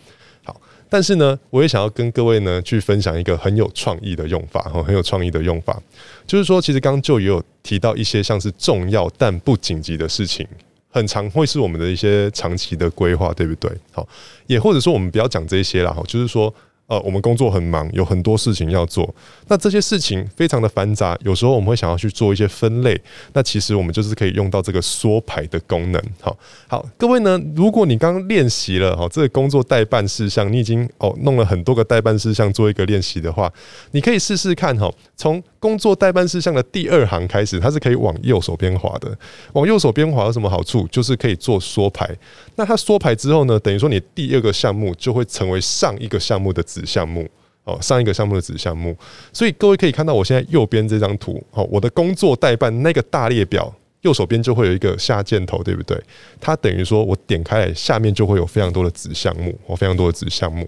[0.44, 5.82] 好，但是呢，我也想要跟各位呢去分享一个很有创意的用法哈，很有创意的用法，
[6.26, 10.48] 就是说，其实刚刚就也有提到一些像是重要但不紧急的事情，
[10.90, 13.72] 很常会是我们的一些长期的规划，对不对？
[13.92, 14.08] 好，
[14.48, 16.54] 也或者说我们不要讲这些了哈，就是说。
[16.88, 19.14] 呃，我们工作很忙，有很多事情要做。
[19.48, 23.00] 那这些事情非常的繁杂，有时候我们会想要去做一些分类。
[23.32, 26.02] 那其实我们就是可以用到这个缩排的功能。
[26.20, 33.52] 好，好，各位呢，如果你刚刚练习了哈，这个工作代办事项，你已经哦弄了很多个代办事项做一个练习的话，
[33.92, 39.18] 你可以试试看哈，从工作待办事项的第二行开始，它是可以往右手边滑的。
[39.54, 40.86] 往右手边滑有什么好处？
[40.92, 42.14] 就是可以做缩排。
[42.58, 47.26] 那它缩排之后呢，等于说你第二个项目就会成为上一个项目的子项目
[47.64, 48.94] 哦，上一个项目的子项目。
[49.32, 55.98] 所以各位可以看到，我现在右边这张图，哦，我的工作待办那个大列表，右手边就会有一个下箭头，对不对？
[56.42, 60.68] 它等于说我点开，下面就会有非常多的子项目，哦，非常多的子项目。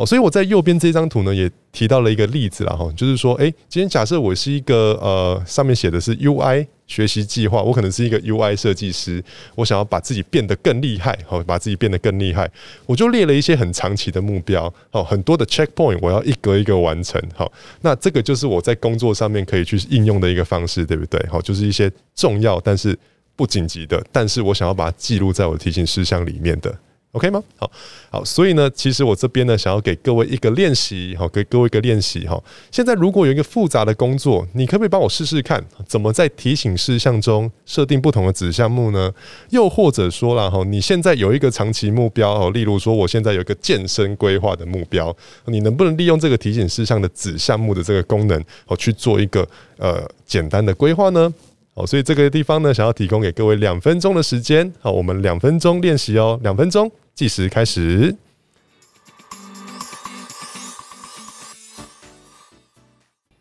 [0.00, 9.22] 哦，所以我在右边这张图呢，也提到了一个例子啦，哈，就是说，诶，今天假设我是一个呃，上面写的是 UI 学习计划，我可能是一个 UI 设计师，
[9.54, 12.50] 我想要把自己变得更厉害，好，把自己变得更厉害，
[12.86, 21.22] 我就列了一些很长期的目标，哦，很多的 checkpoint，我要一格一个完成，好，那这个就是我在工作上面可以去应用的一个方式，对不对？
[21.28, 22.98] 好，就是一些重要但是
[23.36, 26.74] 不紧急的，但是我想要把它记录在我的提醒事项里面的。
[27.12, 27.42] OK 吗？
[27.56, 27.68] 好，
[28.08, 32.40] 好，所以呢，其实我这边呢，想要给各位一个练习，好，给各位一个练习哈。
[32.70, 39.12] 现在如果有一个复杂的工作，你可不可以帮我试试看，怎么在提醒事项中设定不同的子项目呢？
[39.48, 45.14] 又或者说了哈，你现在有一个长期目标哦，例如说，我现在有一个健身规划的目标，
[45.46, 49.44] 你能不能利用这个提醒事项的子项目的这个功能，哦，去做一个
[49.78, 51.34] 呃简单的规划呢？
[51.80, 56.92] 好，所以这个地方呢，想要提供给各位两分钟的时间，好，我们两分钟练习哦，两分钟。
[57.14, 58.14] 计时开始。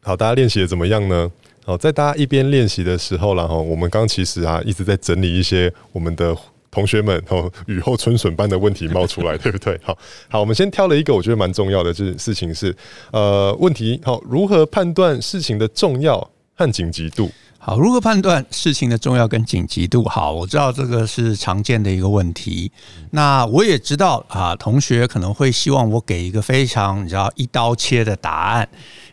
[0.01, 1.29] 好，大家练习的怎么样呢？
[1.65, 6.33] 好，在大家一边练习的时候，然后我们刚其实啊一直在整理一些我们的
[6.71, 9.77] 同学们哦雨后春笋般的问题冒出来， 对不对？
[9.83, 9.97] 好，
[10.29, 12.73] 好，我们先挑了一个我觉得蛮重要的，就是事情是
[13.11, 17.29] 呃问题，好，如何判断事情的重要和紧急度？
[17.61, 20.05] 好，如何判断事情的重要跟紧急度？
[20.05, 22.71] 好，我知道这个是常见的一个问题。
[23.11, 28.67] 那我也知道啊，同学可能会希望我给一个非常你知道一刀切的答案，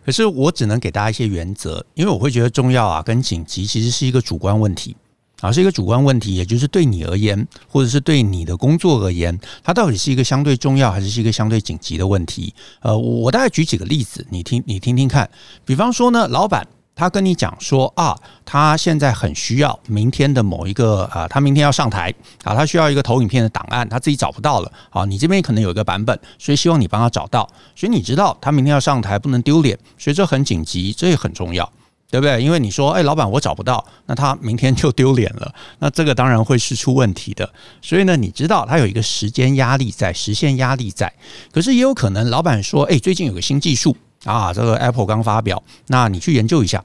[0.05, 4.97] 可是我只能给大家一些原则，因为我会觉得重要啊跟紧急其实是一个主观问题
[5.41, 12.55] 啊，是一个主观问题，也就是对你而言，或者是对你的工作而言，它到底是一个相对重要还是是一个相对紧急的问题？
[12.81, 15.29] 呃，我大概举几个例子，你听你听听看。
[15.65, 16.65] 比方说呢，老板。
[16.97, 27.47] 他跟你讲说啊，他现在很需要明天的某一个啊，他明天要上台啊，他需要一个投影片的档案，他自己找不到了啊，你这边可能有一个版本，所以希望你帮他找到。
[27.77, 31.71] 所以你知道他明天要上台，不能丢脸，所以这很紧急，这也很重要，
[32.11, 32.43] 对不对？
[32.43, 37.47] 因为你说，哎，老板，我找不到，那他明天就丢脸了，那这个当然会是出问题的。
[37.83, 41.13] 所以呢，你知道他有一个时间压力在，时限压力在，
[41.53, 43.95] 可是也有可能老板说，哎，最近有个新技术。
[44.27, 46.85] 啊，这个 Apple 刚发表，那你去研究一下。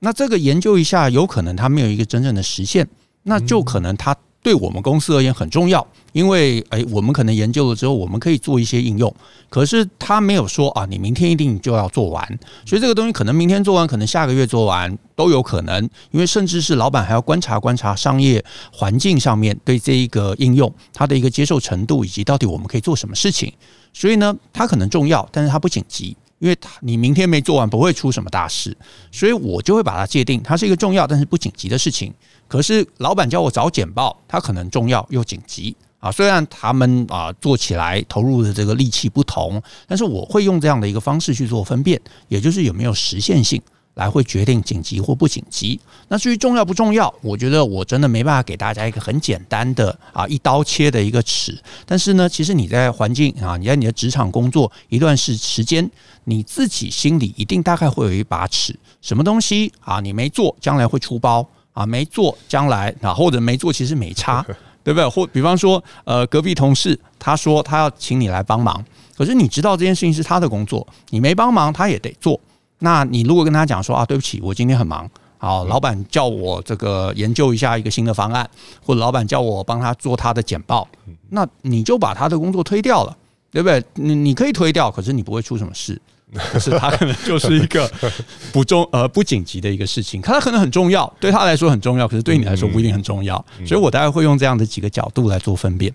[0.00, 2.86] 那这个研究一下，有可能它没有一个真正的实现，
[3.24, 9.12] 那就可能它对我们公司而言很重要，因为诶，我们可能研究了之后，我们可以做一些应用。
[9.50, 12.24] 可是他没有说啊，你明天一定就要做完，
[12.64, 15.82] 所以这个东西可能明天做完，可能下个月做完都有可能。
[16.12, 18.42] 因为甚至是老板还要观察观察商业
[18.72, 23.52] 环境上面对这一个应用它的一个接受程度，以及到底我们可以做什么事情。
[23.92, 26.16] 所以呢，它可能重要，但是它不紧急。
[26.38, 28.76] 因为他你明天没做完，不会出什么大事，
[29.10, 32.12] 所以我就会把它界定，它是一个重要但是不紧急的事情。
[32.46, 36.10] 可是老板叫我找简报，它可能重要又紧急啊。
[36.10, 43.60] 虽然他们啊做起来投入的这个力气不同，但是我会用这样的一个方式去做分辨，也就是有没有实现性。
[43.98, 45.78] 来会决定紧急或不紧急。
[46.06, 51.58] 那至于重要不重要，我觉得我真的没办法给大家一个很简单的啊一刀切的一个尺。
[51.84, 55.90] 但是呢，其实你在环境啊，你在你的职场工作一段时时间，
[56.24, 58.74] 你自己心里一定大概会有一把尺。
[59.02, 64.46] 什么东西啊，你没做，将来会出包啊，没做将来啊，或者没做其实没差，
[64.84, 65.08] 对不对？
[65.08, 68.84] 或比方说，呃，隔壁同事他说他要请你来帮忙，
[69.16, 72.38] 可是你知道这件事情是他的工作，你没帮忙他也得做。
[72.80, 75.08] 那你如果跟他讲说啊，对不起，我今天很忙，
[75.38, 78.48] 好，老板叫我这个研究一下一个新的方案，
[78.84, 80.86] 或者老板叫我帮他做他的简报，
[81.30, 83.16] 那你就把他的工作推掉了，
[83.50, 83.82] 对不对？
[83.94, 86.00] 你你可以推掉，可是你不会出什么事，
[86.52, 87.90] 可是他可能就是一个
[88.52, 95.92] 不重呃不紧急的一个事情，他可能很重要，对他来说很重要，可是对你来说不一定很重要，所以我大概会用这样的几个角度来做分辨。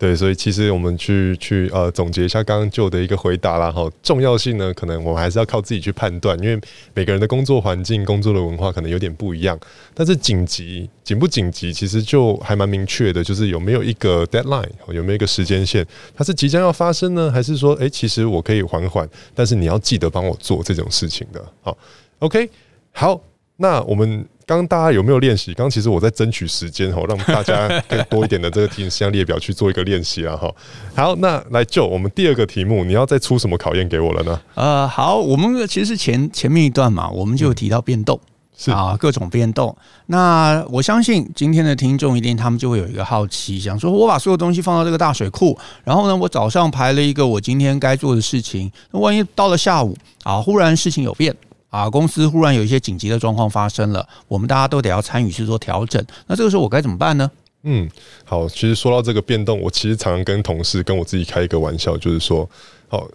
[0.00, 6.58] 对，所以其实我们去去呃总结一下刚刚旧的一个回答啦哈，重要性呢，可能我们还是要靠自己去判断，因为
[6.94, 9.60] 每个人的工作环境、工作的文化可能有点不一样。
[9.92, 15.86] 但是紧急紧不紧急，其实就还蛮明确的，就是有没有一个 deadline，有没有一个时间线，
[16.16, 21.44] 它是即将要发生呢，还是说，哎，其实我可以缓缓，但是你要记得帮我做这种事情的。
[21.60, 21.76] 好
[22.20, 22.48] ，OK，
[22.92, 23.20] 好，
[23.58, 24.24] 那我们。
[24.50, 25.54] 刚刚大家有没有练习？
[25.54, 30.52] 刚刚其实我在争取时间哈，让大家更多一点的这个提醒事项列表去做一个练习啊哈。
[30.92, 34.40] 好，那来就我们第二个题目，你要再出什么考验给我了呢？
[34.56, 38.18] 呃，好，我们其实前前面一段嘛，我们就有提到变动。
[38.24, 38.26] 嗯
[38.58, 39.74] 是啊，各种变动。
[40.06, 51.34] 那我相信今天的听众一定他们就会有一个好奇，想说我把所有东西放到这个大水库，然后呢，我早上排了一个我今天该做的事情，那万一到了下午啊，忽然事情有变
[51.70, 56.04] 啊，公司忽然有一些紧急的状况发生了，我们大家都得要参与去做调整。
[56.26, 57.30] 那这个时候我该怎么办呢？
[57.62, 57.88] 嗯，
[58.24, 62.48] 好，其实说到这个变动，我其实常常跟同事跟我自己开一个玩笑，就是说，
[62.88, 63.08] 好。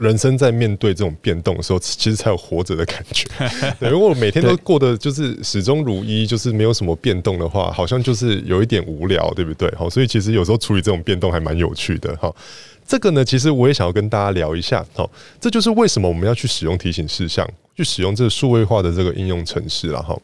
[0.00, 3.28] 人生在面对这种变动的时候，其实才有活着的感觉。
[3.78, 9.70] 对，如果每天都过得就是始终如一，就是没有什么变动的话，好像就是有一点无聊，对不对？
[9.76, 12.16] 好，所以其实有时候处理这种变动还蛮有趣的。
[12.16, 12.34] 哈，
[12.88, 14.82] 这个呢，其实我也想要跟大家聊一下。
[14.94, 17.46] 好，这就是为什么我们要去使用提醒事项，
[17.82, 20.02] 去使用这个数位化的这个应用程式了。
[20.02, 20.16] 哈。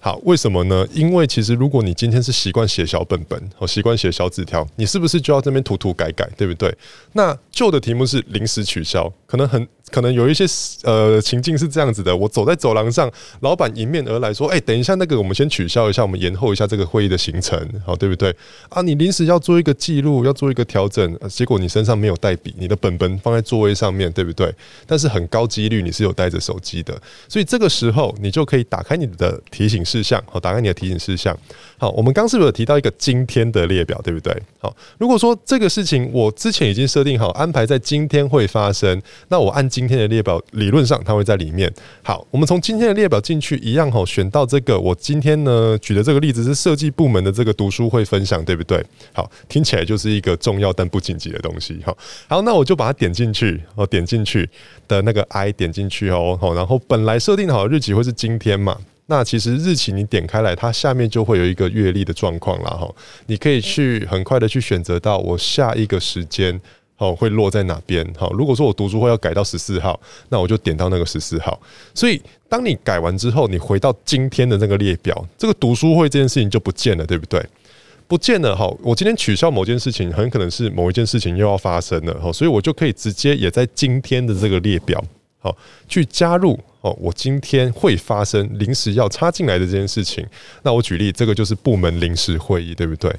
[0.00, 0.86] 好，为什么呢？
[0.92, 6.76] 因为其实如果你今天是习惯写小本本，哦，习惯写小纸条，你是不是就要这边涂涂改改，对不对？
[7.12, 9.66] 那旧的题目是临时取消，可能很。
[9.94, 10.44] 可能有一些
[10.82, 13.08] 呃情境是这样子的，我走在走廊上，
[13.42, 18.34] 老板迎面而来说：“哎，等一下，那个我们先取消一下，我们延后一下这个会议的行程，好，对不对？
[18.70, 24.52] 啊，你临时要做一个记录，要做一个调整，结果你身上没有带笔，你的本本放在座位上面，对不对？
[24.84, 31.38] 但是很高几率你是有带着手机的，所以这个时候你就可以打开你的提醒事项，好，打开你的提醒事项。
[31.78, 34.36] 好，我们刚是不是有提到一个今天的列表，对不对？
[34.58, 41.70] 好，如果说这个事情我之前已经设定好安排在今天会发生，那我按今今天的列表理论上它会在里面。
[42.02, 44.80] 好，我们从今天的列表进去一样哈，选到这个。
[44.80, 48.82] 我今天呢举的这个例子是设计部门的这个读书会分享，对不对？
[49.12, 51.78] 好，听起来就是一个重要但不紧急的东西。
[51.84, 51.94] 哈，
[52.26, 54.48] 好，那我就把它点进去，哦点进去
[54.88, 56.38] 的那个 I 点进去哦。
[56.40, 58.78] 好，然后本来设定好的日期会是今天嘛？
[59.06, 62.90] 那其实日期你点开来，它下面就会有一个月历的状况了哈。
[63.26, 66.58] 你可以去很快的去选择到我下一个时间。
[66.96, 68.06] 好，会落在哪边？
[68.16, 71.60] 好，如果说我读书会要改到十四号，那我就点到那个十四号。
[71.92, 77.44] 所以，当你改完之后，你回到今天的那个列表，这个读书会这件事情就不见了，对不对？
[78.06, 78.54] 不见了。
[78.54, 82.16] 好，我今天取消某件事情，很可能是某一件事情又要发生了。
[82.20, 85.02] 好，所以我就可以直接也在今天的这个列表，
[85.40, 85.56] 好，
[85.88, 90.24] 去加入哦，我今天会发生临时要插进来的这件事情。
[90.62, 93.10] 那我举例，这个就是部门临时会议，对不对？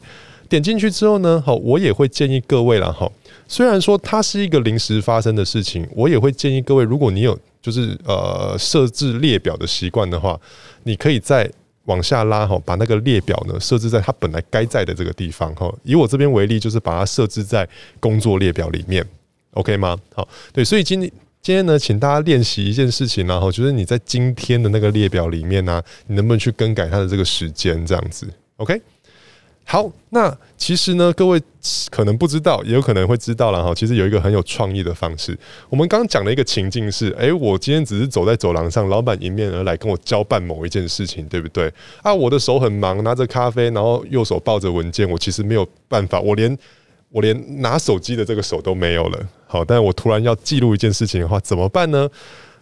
[0.47, 3.11] 点进去之后呢，好，我也会建议各位了，哈。
[3.47, 10.39] 虽然说它是一个临时发生的事情，我也会建议各位，如果你有就是呃设置列表的习惯的话，
[10.83, 11.47] 你可以再
[11.85, 15.71] 往下拉哈，把那个列表呢设置在它本来该在的这个地方哈。
[15.83, 17.67] 以我这边为例，就是把它设置在
[17.99, 19.05] 工作列表里面
[19.51, 19.95] ，OK 吗？
[20.13, 28.27] 好，对，所以今天今天呢，请大家练习一件事情，然后就是你在今天的那个列表里面呢，你能不能去更改它的这个时间这样子
[28.57, 28.81] ？OK。
[29.67, 31.41] 好，那其实呢，各位
[31.89, 33.73] 可能不知道，也有可能会知道了哈。
[33.73, 35.37] 其实有一个很有创意的方式。
[35.69, 41.73] 我们刚刚讲的一个情境是：诶、我今天只是走在走廊上，老板迎面而来跟我交办某一件事情，对不对？
[42.03, 46.55] 啊，我的手很忙，拿着咖啡，然后右手抱着文件，我其实没有办法，我连
[47.09, 49.19] 我连拿手机的这个手都没有了。
[49.47, 52.07] 好，但我突然要记录一件事情的话，怎么办呢？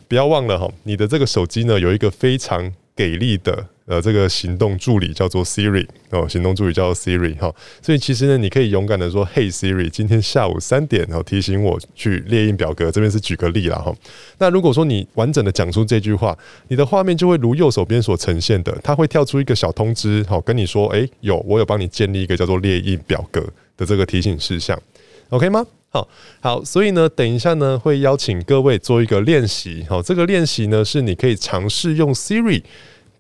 [0.08, 3.68] 不要忘了哈，你的这个手机呢，有一个非常给力的。
[3.86, 13.94] 呃，这个行动助理叫做 Siri 哦，行动助理叫做 Siri 哈，所以其实呢，你可以勇敢的说：“Hey Siri，今天下午三点，然后提醒我去列印表格。”这边是举个例了哈。
[14.38, 16.38] 那如果说你完整的讲出这句话，
[16.70, 24.82] 你的画面就会如右手边所呈现的，它会跳出一个小通知，好跟你说：“诶，有我有帮你建立一个叫做列印表格的这个提醒事项
[25.28, 26.08] ，OK 吗？”好
[26.40, 29.86] 好，所以呢，等一下呢，会邀请各位做一个练习。
[29.88, 32.64] 好，这个练习呢，是你可以尝试用 Siri。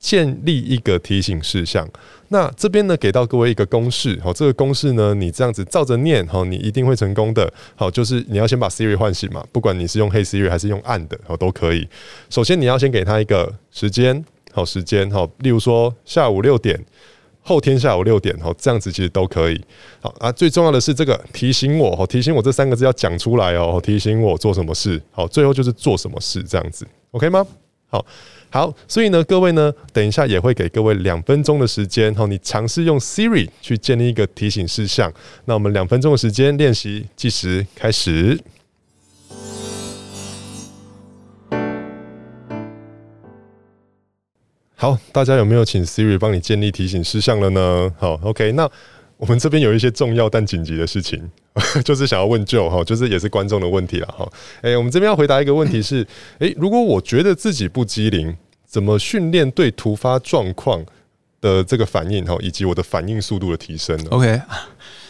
[0.04, 1.88] 建立一个提醒事项，
[2.28, 7.50] 那这边呢，给到各位一个公式，好，这个公式呢，你这样子照着念，好，你一定会成功的。
[7.74, 11.88] 好，就是你要先把 Siri 唤醒嘛，不管你是用 Hey Siri 还是用按的，好，都可以。
[12.30, 16.78] 首先你要先给他一个时间，好，时间，好，例如说下午六点，
[17.42, 19.64] 后天下午六点，好，这样子其实都可以。
[20.02, 27.48] 好啊，最重要的是这个提醒我，好，提醒我这三个字要讲出来哦，提醒我做什么事，好，最后就是做什么事这样子，OK 吗？
[27.88, 28.06] 好。
[28.54, 35.12] 好，所以呢，各位呢，等一下也会给各位两分钟的时间，哈，你尝试用 Siri 去建立一个提醒事项。
[35.46, 38.40] 那我们两分钟的时间练习计时开始。
[44.76, 47.92] 好，大家有没有请 Siri 帮你建立提醒事项了呢？
[47.98, 48.70] 好，OK，那。
[49.16, 51.32] 我们这边有一些重要但紧急的事情，
[51.86, 54.30] 就是想要问 Joe 哈，就是也是观众的问题了哈。
[54.64, 56.06] 诶，我们这边要回答一个问题是：
[56.40, 58.36] 诶，如果我觉得自己不机灵，
[58.74, 60.84] 怎么训练对突发状况
[61.40, 64.42] 的这个反应哈，以及我的反应速度的提升呢？OK，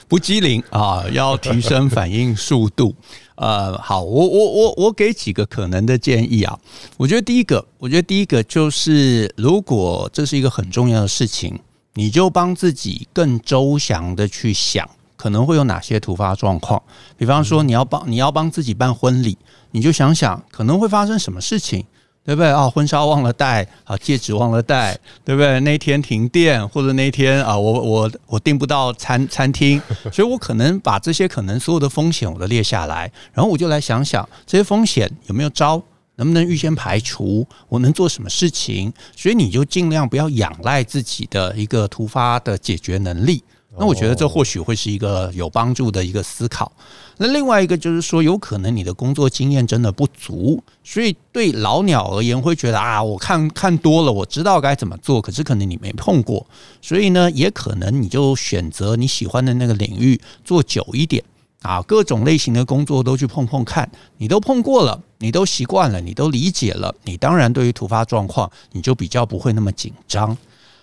[0.05, 2.93] 不机灵啊，要提升反应速度。
[3.35, 6.59] 呃，好，我我我我给几个可能的建议啊。
[6.97, 11.57] 我觉得第一个，我觉得第一个就是，如果这是一个很重要的事情，
[11.93, 14.85] 你就帮自己更周详的去想，
[15.15, 16.83] 可能会有哪些突发状况。
[17.15, 19.37] 比方说，你要帮你要帮自己办婚礼，
[19.71, 21.85] 你就想想可能会发生什么事情。
[22.25, 22.69] 对不对啊？
[22.69, 25.59] 婚纱忘了带啊，戒指忘了带，对不对？
[25.59, 35.81] 那天停电，或者那天啊，我我我订不到餐餐厅，所以我可能把这些可能所有的风险我都列下来，然后我就来想想这些风险有没有招，
[36.15, 38.93] 能不能预先排除，我能做什么事情？
[39.15, 43.43] 所以你就尽量不要仰赖自己的一个突发的解决能力。
[43.75, 46.71] 那我觉得这或许会是一个有帮助的一个思考。
[47.17, 56.45] 那另外一个就是说，有可能你的工作经验真的不足，所以对老鸟而言会觉得啊，我看看多了，我知道该怎么做，可是可能你没碰过，
[56.81, 61.23] 所以呢，也可能你就选择你喜欢的那个领域做久一点
[61.61, 70.35] 啊，各种类型的工作都去碰碰看，你都碰过了，你都习惯了，你都理解了，你当然对于突发状况你就比较不会那么紧张。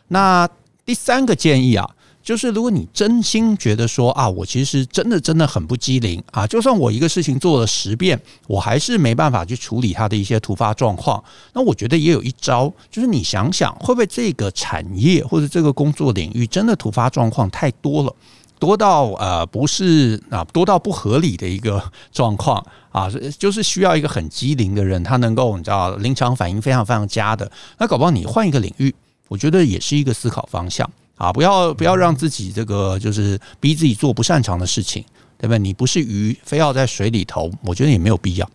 [0.08, 0.48] 那
[0.84, 1.90] 第三个建议啊。
[2.30, 8.16] 就是如果你真心觉得说啊，我其实真的真的很不机灵啊，就算我一个事情做了十遍，
[8.46, 11.20] 我还是没办法去处理它的一些突发状况。
[11.54, 18.14] 那我觉得也有一招，就是你想想，会不会这个产业或者这个工作领域真的突发状况太多了，
[18.60, 23.10] 多到呃不是啊，多到不合理的一个状况啊，
[23.40, 27.50] 就是需要一个很机灵的人，他能够你知道临场反应非常非常佳的。
[27.78, 28.94] 那搞不好你换一个领域，
[29.26, 30.88] 我觉得也是一个思考方向。
[31.20, 35.04] 啊，不要不要让自己这个就是逼自己做不擅长的事情，
[35.36, 35.58] 对不对？
[35.58, 38.50] 你不是鱼，非要在水里头，我觉得也没有必要。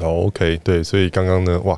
[0.00, 1.76] OK，对，所以刚刚呢，哇。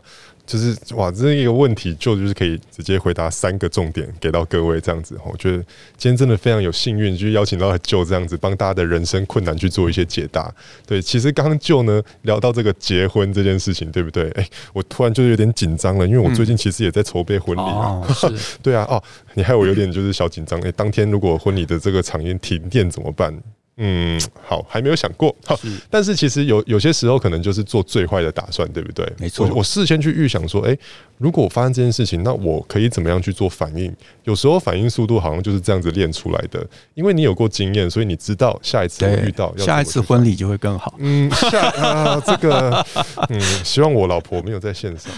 [0.49, 5.14] 就是哇，这一个问题就就是可以直接回答三个重点给到各位这样子。
[5.30, 5.59] 我觉得
[5.99, 10.51] 今天真的非常有幸运，就邀请到就这样子帮大家的人生困难去做一些解答。
[10.86, 14.30] 对，其实刚刚就呢聊到这个结婚这件事情，对不对？
[14.30, 18.03] 哎，我突然就有点紧张了，因为我最近其实也在筹备婚礼啊。
[18.62, 19.03] 对啊，哦，
[19.34, 20.59] 你害我有点就是小紧张。
[20.62, 23.38] 哎，当天如果婚礼的这个场面停电怎么办？
[23.79, 25.35] 嗯，好，还没有想过。
[25.47, 25.59] 好，
[25.89, 29.11] 但是其实有有些时候可能就是做最坏的打算，对不对？
[29.18, 30.79] 没错，我事先去预想说，哎、欸。
[31.18, 33.93] 如果我发生这件事情，那我可以怎么样去做反应？
[34.22, 36.64] 有时候反应速度好像就是这样子练出来的，
[36.95, 40.95] 因为你有过经验，所以你知道下一次会遇到，下一次婚礼就会更好。
[40.99, 42.87] 嗯，下啊，这个，
[43.31, 45.12] 嗯，希望我老婆没有在线上。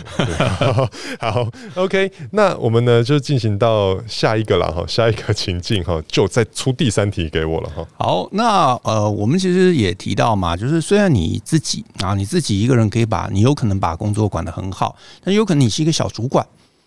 [1.21, 7.87] 好，OK，那我们呢就进行到下一个了哈，下一个情境哈，就再出第三题给我了哈。
[7.99, 15.93] 好，那那呃，我们其实也提到嘛，就是虽然你自己啊，你自己一个人可以把你有可能把工作管得很好，但有可能你是一个。
[15.93, 16.47] 小主管，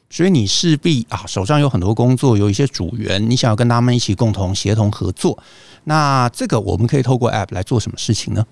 [0.09, 5.38] 所以你势必啊手上有很多工作，有一些组员，你想要跟他们一起共同协同合作。
[5.84, 8.43] 那这个我们可以透过 App 来做什么事情呢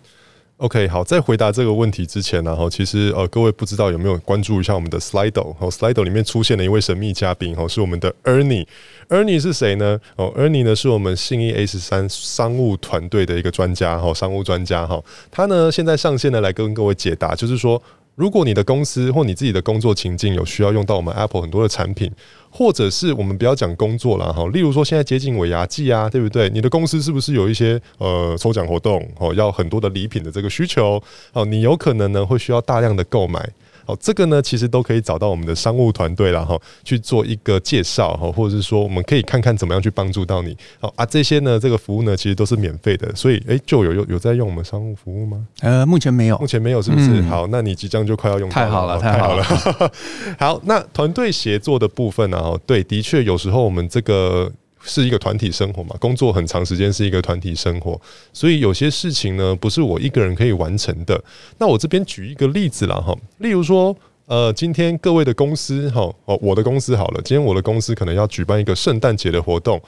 [0.62, 5.56] ？OK，好，在回答这个问题之前呢，哈，其实呃，各位不知道有没有关注一下我们的 Slido？
[5.60, 8.68] 哦，Slido 里面出现了一位神秘嘉宾，哦，是我们的 Ernie。
[9.10, 10.00] Ernie 是谁呢？
[10.16, 17.82] 哦，Ernie 呢是我们信义 S 三商务团队的一个专家，哈，商务专家，哈，他呢现在上线呢来跟各位解答，就是说。
[18.16, 22.12] 如果你的公司或你自己的工作情境有需要用到我们 Apple 很多的产品，
[22.50, 26.50] 或者是我们不要讲工作了哈，例如说现在接近尾牙季啊，对不对？
[26.50, 31.02] 你的公司是不是有一些呃抽奖活动哦，要很多的礼品的这个需求
[31.34, 33.50] 哦，你有可能呢会需要大量的购买。
[33.92, 40.56] 好，这个呢，其实都可以找到我们的商务团队了哈，去做一个介绍哈，或者是说，我们可以看看怎么样去帮助到你。
[40.80, 45.46] 好啊，这些呢，这个服务呢，其实都是免费的，所以哎，就有有有在用我们商务服务吗？
[45.60, 47.20] 呃，目前没有，目前没有，是不是？
[47.20, 48.66] 嗯、好，那你即将就快要用到了。
[48.66, 49.92] 太好了，太好了。
[50.40, 52.38] 好，那团队协作的部分呢？
[52.38, 54.50] 哦，对，的确有时候我们这个。
[54.84, 58.00] 是一个团体生活嘛，工作很长时间是一个团体生活，
[58.34, 61.24] 所以有些事情呢，不是我一个人可以完成的。
[61.58, 63.96] 那我这边举一个例子啦哈，例如说，
[64.26, 69.82] 呃，今天各位的公司哈，哦，我的公司好了，今天我的公司可能要举办一个圣诞节的活动，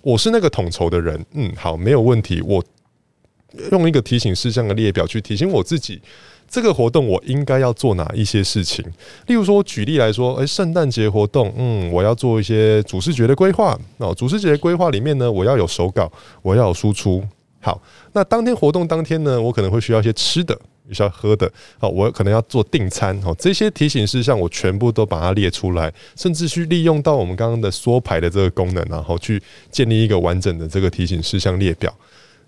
[0.00, 2.64] 我是那个统筹的人，嗯，好，没有问题，我
[3.70, 6.00] 用一个提醒事项的列表去提醒我自己。
[6.52, 8.84] 这个活动我应该要做哪一些事情？
[9.26, 13.76] 例如说，我举例来说，诶，圣诞节活动，嗯，我要做一些主视觉的规划。
[13.96, 16.12] 哦，主视觉的规划里面呢，我要有手稿，
[16.42, 17.24] 我要有输出。
[17.58, 17.80] 好，
[18.12, 20.54] 那当天活动当天呢，我可能会需要一些吃的，
[20.90, 21.50] 需要喝的。
[21.78, 23.18] 好，我可能要做订餐。
[23.22, 31.90] 好，这些提醒事项我全部都把它列出来，甚至去利用到我们刚刚的缩排的这个功能，然后去建立一个完整的这个提醒事项列表。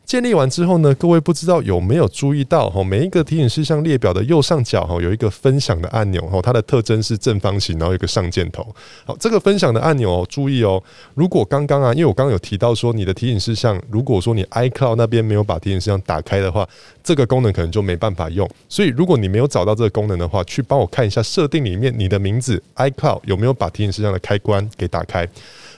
[0.04, 8.64] 建立完之后呢，各位不知道有没有注意到哈，每一个提醒事项列表的右上角哈有一个分享的按钮哈，它的特征是正方形，然后有一个上箭头。
[9.06, 10.82] 好，这个分享的按钮哦，注意哦，
[11.14, 16.68] 如果刚刚啊，因为我刚刚有提到说你的提醒事项，如果说你 iCloud 那边没有把提醒事项打开的话，
[17.02, 18.48] 这个功能可能就没办法用。
[18.68, 25.26] 所以如果你没有找到这个功能的话，去帮我看一下设定里面你的名字 iCloud 有没有把提醒事项的开关给打开。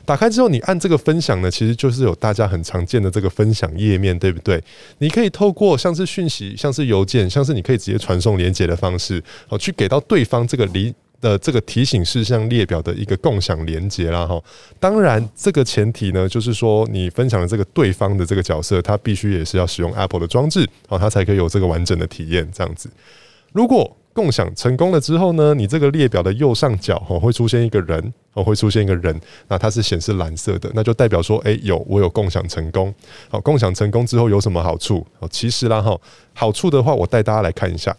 [0.06, 4.62] 打开之后，你按这个分享呢，其实就是有大家很常见的这个分享页面，对不对？
[4.98, 14.24] 你可以透过像是讯息、像是邮件、像是你可以直接传送连接的方式，哦，去给到对方这个离的这个提醒事项列表的一个共享连接啦。
[14.24, 14.40] 哈。
[14.78, 22.48] 当然，这个前提呢，就是说你分享的这个对方的这个角色，他必须也是要使用 Apple 的装置，哦，他才可以有这个完整的体验。
[22.54, 22.88] 这样子，
[23.52, 29.14] 如果共享成功了之后呢，你这个列表的右上角哦会出现一个人哦，会出现一个人，
[29.46, 32.92] 那它是显示蓝色的，那就代表说，诶，有我有共享成功。
[33.28, 35.06] 好，共享成功之后有什么好处？
[35.18, 35.94] 哦，其实啦哈，
[36.32, 37.94] 好处的话，我带大家来看一下。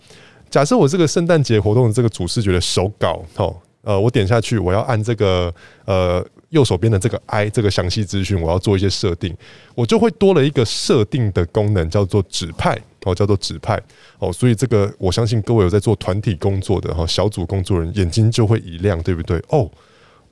[0.49, 5.53] 假设我这个圣诞节活动的这个主视觉的手稿，哦，呃，我点下去，我要按这个
[5.85, 9.35] 呃右手边的这个 I 这个详细资讯，我要做一些设定，
[9.75, 12.75] 我就会多了一个设定的功能，叫做指派。
[13.03, 13.81] 哦，叫做指派
[14.19, 19.41] 哦，所以这个我相信各位有在做团体工作的哈，小组工作人眼睛就会一亮，对不对？
[19.49, 19.69] 哦，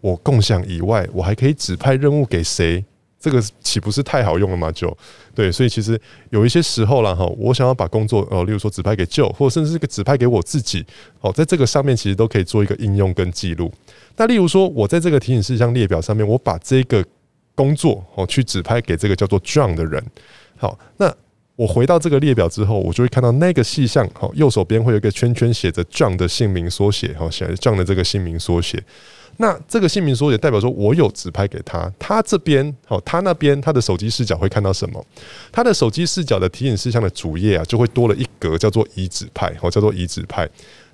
[0.01, 2.83] 我共享以外，我还可以指派任务给谁？
[3.17, 4.71] 这个岂不是太好用了吗？
[4.71, 4.95] 就
[5.33, 10.85] 对，所以其实有一些时候啦哈，我想要把工作哦，例如说指派给舅或者甚至是个指派给我自己，
[11.21, 13.71] 哦，在这个上面其实都可以做一个应用跟记录。
[14.17, 17.03] 那例如说，我在这个提醒事项列表上面，我把这个
[17.55, 20.03] 工作哦去指派给这个叫做 John 的人，
[20.57, 21.15] 好，那。
[21.55, 28.83] 我回到这个列表之后，我就会看到那个细项，好，右手边会有一个圈圈写着 John 的姓名缩写，好，写 John 的这个姓名缩写。
[29.37, 35.05] 那这个姓名缩写代表说我有指派给他，他这边，好，他那边他的手机视角会看到什么？
[35.51, 40.49] 他的手机视角的提醒事项的主页啊，就会多了一格叫做已指派，好，叫做已指派。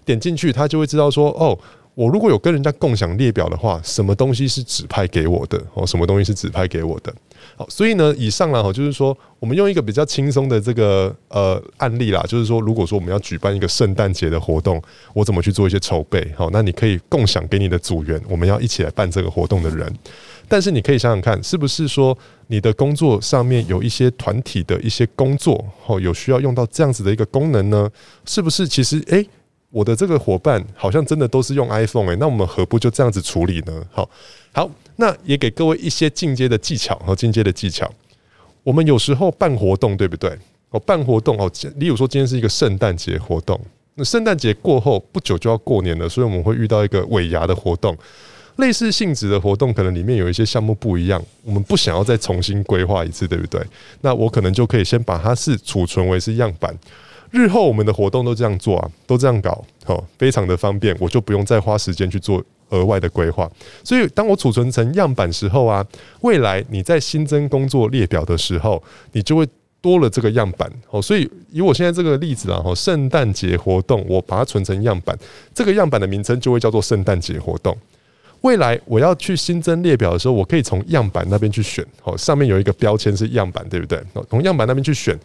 [0.05, 1.57] 点进去，他就会知道说，哦。
[1.93, 5.61] 我如果有跟人家共享列表的话，什么东西是指派给我的？
[5.73, 7.13] 哦，什么东西是指派给我的？
[7.57, 14.81] 好，所以呢，以上呢，哈，就是说，我们用一个比较轻松的这个呃案例啦，就是说，如果说我们要举办一个圣诞节的活动，
[15.13, 16.25] 我怎么去做一些筹备？
[16.37, 19.93] 好，那你可以共享给你的组员，我们要一起来办这个活动的人。
[20.47, 27.89] 但是你可以想想看，是不是说你的工作上面有一些团体的一些工作，哦，有需要用到这样子的一个功能呢？
[28.25, 28.65] 是不是？
[28.65, 29.27] 其实，诶。
[29.71, 33.83] 我的这个伙伴好像真的都是用 iPhone 诶，那我们何不就这样子处理呢？
[33.91, 34.09] 好，
[34.51, 37.89] 好，那也给各位一些进阶的技巧和进阶的技巧。
[38.63, 40.37] 我们有时候办活动，对不对？
[40.71, 43.59] 哦，办活动哦，例如说今天是一个圣诞节活动，
[43.95, 47.97] 那圣诞节过后不久就要过年了，所以我们会遇到一个尾牙的活动，
[48.57, 53.61] 类似性质的活动，可能里面有一些项目不一样，我们不想要再重新规划一次，对不对？
[54.01, 56.77] 那我可能就可以先把它是储存为是样板。
[57.31, 63.49] 日后我们的活动都这样做啊，都这样搞，好，非常的方便，我就不用再花时间去做额外的规划。
[63.83, 65.85] 所以，当我储存成样板时候啊，
[66.21, 68.83] 未来你在新增工作列表的时候，
[69.13, 69.47] 你就会
[69.79, 70.69] 多了这个样板。
[70.89, 75.17] 哦，所以以我现在这个例子啊，哦，圣诞节活动，我把它存成样板，
[75.53, 77.75] 这个样板的名称就会叫做圣诞节活动。
[78.41, 84.01] 未来我要去新增列表的时候，我可以从样板那边去选，好，上面有一个标签是样板，对不对？
[84.29, 85.17] 从样板那边去选。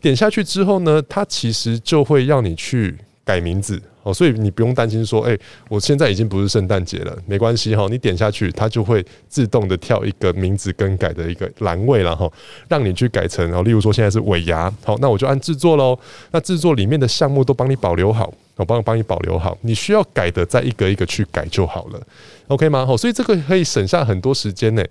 [0.00, 2.94] 点下去之后呢，它其实就会要你去
[3.24, 5.38] 改名字哦，所以你不用担心说，诶，
[5.68, 12.30] 我现在已经不是圣诞节了，没关系哈，你点下去，它就会自动的跳一个名字更改的一个栏位了哈，
[12.68, 15.98] 让你去改成，然后例如说现在是尾牙，好，那我就按制作喽，
[16.32, 18.34] 那制作里面的项目都帮你保留好。
[18.56, 22.00] 我帮帮你保留好，你需要改的再一个一个去改就好了
[22.48, 22.84] ，OK 吗？
[22.86, 24.84] 好，所以这个可以省下很多时间呢。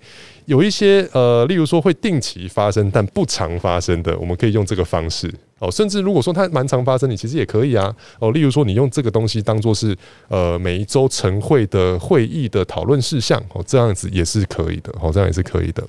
[0.46, 5.70] 有一些呃，例如说会定期发生但不常发生的，我们可以用这个方式哦。
[5.70, 7.94] 甚至如果说它蛮常发生，你其实也可以啊。
[8.18, 9.96] 哦，例如说你用这个东西当做是
[10.28, 15.82] 呃每一周晨会的会议的讨论事项哦，这样子也是可以的哦，这样也是可以的。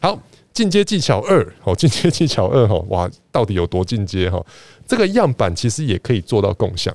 [0.00, 0.18] 好。
[0.52, 4.38] 进阶技巧二，哦， 进阶技巧二，哈，哇，到底有多进阶哈？
[4.86, 6.94] 这个样板其实也可以做到共享。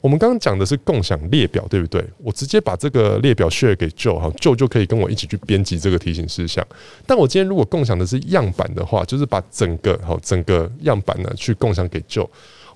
[0.00, 2.04] 我们刚刚讲的是共享列表，对不对？
[2.18, 6.64] 我直接把这个列表 share 给 Joe 哈，Joe 就可以跟我一起去编辑这个提醒事项。
[7.06, 12.28] 但我今天如果共享的是样板的话，就是把整个哈整个样板呢去共享给 Joe。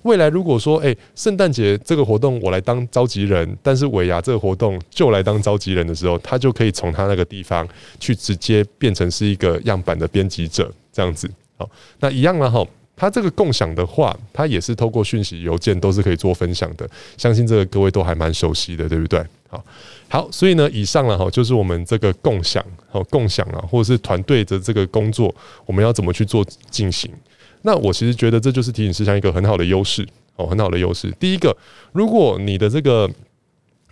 [0.03, 7.67] 未来如果说，诶、圣诞节这个活动我来当召集人，但是尾牙这个活动就来当召集人的时候，他就可以从他那个地方
[7.99, 11.29] 去直接变成是一个样板的编辑者，这样子。
[11.55, 11.69] 好，
[11.99, 12.65] 那一样了哈。
[13.01, 16.87] 他这个共享的话，他也是透过讯息、邮件都是可以做分享的。
[17.17, 19.25] 相信这个各位都还蛮熟悉的，对不对？
[19.49, 19.65] 好，
[20.07, 25.33] 好，所以呢，以上了哈，就是我们这个共享，好，共享啊，或者是团队的这个工作，
[25.65, 27.11] 我们要怎么去做进行？
[27.63, 31.09] 那我其实觉得这就是提醒事项一个很好的优势哦，很好的优势。
[31.19, 31.57] 第一个，
[31.93, 33.09] 如果你的这个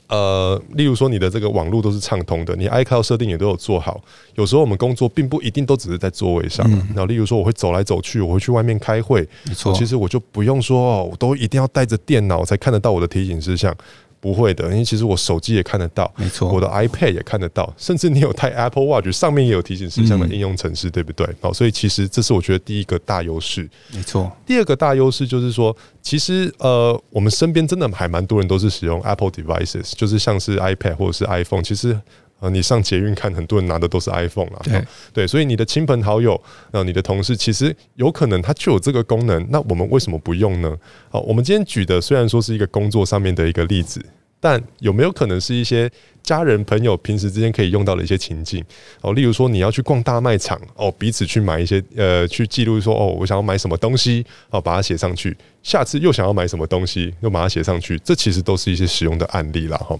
[0.09, 4.01] 呃，例如说你的这个网络都是畅通的，你 iCloud 设定也都有做好。
[4.35, 13.73] 有时候我们工作并不一定都只是在座位上，嗯、然后例如说我会走来走去，我会去外面开会，没错，其实我就不用说哦，我都一定要带着电脑才看得到我的提醒事项。
[14.19, 21.27] 不会的，因为其实我手机也看得到，没错，我的 iPad 也看得到，甚至你有带 Apple Watch 上面也有提醒事项的应用程式，嗯、对不对？
[21.41, 24.31] 好，所以其实这是我觉得第一个大优势，没错。
[24.45, 31.99] 第二个大优势就是说，其实呃，我们身边真的还蛮多人都是使用 Apple devices，就是像是 iPad 或者是 iPhone，其实。
[32.39, 34.61] 呃，你上捷运看，很多人拿的都是 iPhone 啊。
[34.63, 34.83] 对，
[35.13, 36.41] 对，所以你的亲朋好友，
[36.71, 39.45] 呃，你的同事，其实有可能他就有这个功能。
[39.49, 40.75] 那我们为什么不用呢？
[41.09, 44.03] 好，我们今天举的虽然说是一个工作上面的一个例子，
[44.39, 45.91] 但有没有可能是一些
[46.23, 48.63] 家人朋友平时之间可以用到的一些情境？
[49.01, 55.35] 哦，例如说你要去逛大卖场，哦，彼此去买一些，呃，去记录说，哦，我想要买什么东西，哦，把它写上去。
[55.61, 57.99] 下次又想要买什么东西，又把它写上去。
[57.99, 59.99] 这其实都是一些使用的案例了，哈。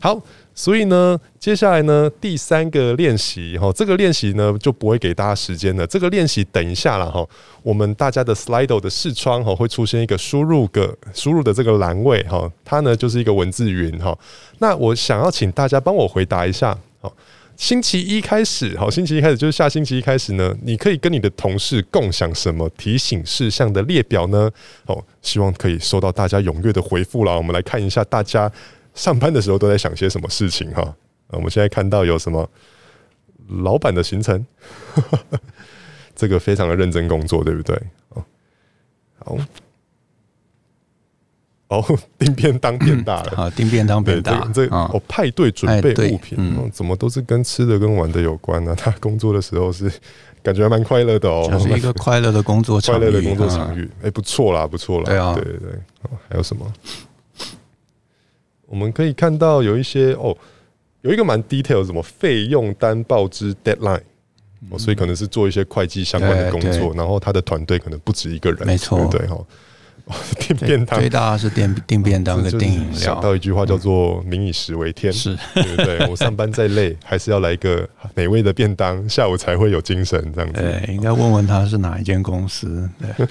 [0.00, 0.22] 好。
[0.54, 5.84] 所以呢，接下来呢，第三个练习哈，这个练习呢就不会给大家时间了。
[5.84, 7.26] 这个练习等一下了哈，
[7.62, 14.16] 我们大家的 Slido 的视窗哈会出现一个输入个输入的这个栏位哈，它呢就是一个文字云哈。
[14.60, 17.12] 那我想要请大家帮我回答一下，好，
[17.56, 24.48] 星期一开始，好，星期一开始就是下星期一开始呢，你可以跟你的同事共享什么提醒事项的列表呢？
[24.86, 27.36] 哦，希望可以收到大家踊跃的回复了。
[27.36, 28.48] 我们来看一下大家。
[28.94, 30.94] 上班的时候都在想些什么事情哈？
[31.28, 32.48] 我们现在看到有什么
[33.48, 34.46] 老板的行程，
[36.14, 37.76] 这个非常的认真工作，对不对？
[38.10, 38.24] 哦
[39.18, 39.36] 好，
[41.68, 48.74] 哦， 订便当变大了，啊，订便当变大，这哦，派对准备物品，嗯，怎么都是跟吃的跟玩的有关呢？
[48.76, 49.90] 他工作的时候是
[50.42, 55.70] 感觉还蛮快乐的哦，就是一个快乐的工作， 快乐的工作场域，哎，不错啦，不错啦，对啊，对对对，
[56.28, 56.70] 还有什么？
[58.74, 60.36] 我们可以看到有一些哦，
[61.02, 64.02] 有一个蛮 detail，什么费用单报之 deadline，
[64.68, 69.38] 哦，所以可能是做一些会计相关的工作，然后他的团队可能不止一个人，没错，对哈。
[70.38, 72.98] 订便当，最大是订订便当跟订饮料。
[72.98, 76.06] 想到一句话叫做“民以食为天”，是对不对？
[76.10, 80.20] 我上班再累， 还是要来一个美味的便当，下午才会有精神。
[80.34, 82.86] 这样子，对，应该问问他是哪一间公司。
[83.00, 83.26] 对，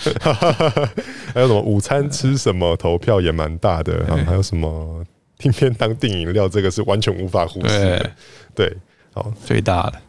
[1.32, 2.76] 还有什么午餐吃什么？
[2.76, 4.04] 投票也蛮大的。
[4.26, 5.06] 还有什么？
[5.44, 8.12] 订便当、订饮料，这个是完全无法忽视的。
[8.56, 8.74] 对，
[9.14, 10.00] 好，最大的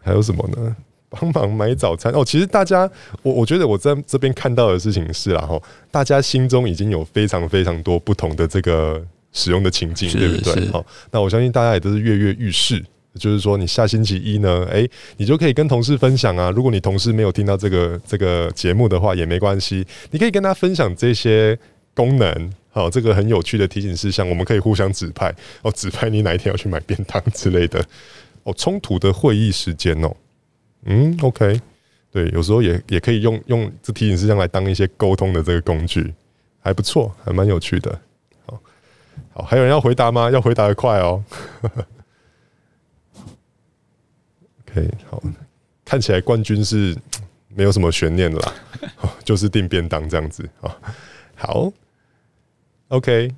[0.00, 0.76] 还有什么呢？
[1.10, 2.24] 帮忙买早餐哦。
[2.24, 2.90] 其实大家，
[3.22, 5.58] 我我觉得我在这边看到的事情是啦，哈，
[5.90, 9.00] 大家心中已经有非常非常多不同的这个
[9.32, 10.68] 使用的情境，对不对？
[10.70, 12.84] 好，那我相信大家也都是跃跃欲试。
[13.18, 16.50] 就是说，你下星期一呢，诶、欸，你就可以跟同事分享啊。
[16.50, 21.58] 如果你同事没有听到这个这个节目的话，也没关系，你可以跟他分享这些
[21.94, 22.52] 功能。
[22.70, 27.84] 好，这个很有趣的提醒事项，我们可以互相指派哦，指派你哪一天要去买便当之类的
[28.44, 28.52] 哦。
[28.52, 30.14] 冲突的会议时间哦，
[30.84, 31.60] 嗯，OK，
[32.12, 36.14] 对，有时候也也可以用用这提醒事项来当一些沟通的这个工具，
[36.60, 37.98] 还不错，还蛮有趣的。
[38.46, 38.60] 好，
[39.32, 40.30] 好，还有人要回答吗？
[40.30, 41.24] 要回答的快哦。
[44.68, 45.22] OK，好，
[45.86, 46.96] 看起来冠军是
[47.48, 48.54] 没有什么悬念的啦，
[49.24, 50.76] 就是订便当这样子啊。
[51.34, 51.72] 好。
[52.88, 53.30] OK，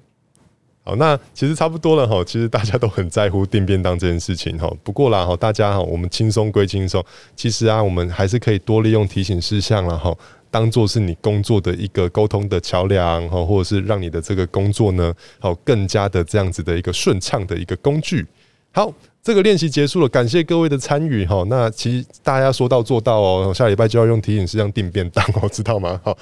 [0.85, 2.23] 好，那其实差不多了哈。
[2.25, 4.73] 其实大家都很在乎订便当这件事情哈。
[4.85, 7.05] 不过啦哈，大家哈，我们轻松归轻松，
[7.35, 10.17] 其实啊，我们还是可以多利用提醒事项了哈，
[10.53, 18.25] 当做是你工作的一个沟通的桥梁哈，或者是让你的这个工作呢，好更加的这样子的一个顺畅的一个工具。
[18.71, 21.45] 好，这个练习结束了，感谢各位的参与哈。
[21.49, 26.01] 那其实大家说到做到哦，下礼拜就要用提醒事项订便当哦，知道吗？
[26.05, 26.17] 好，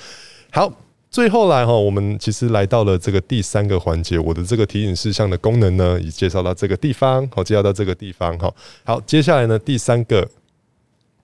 [0.50, 0.87] 好。
[1.10, 8.52] 最后来哈，我们其实来到了这个第三个环节，我的这个提醒事项的功能呢，已介绍到这个地方，好，介绍到这个地方哈。
[8.84, 10.28] 好，接下来呢，第三个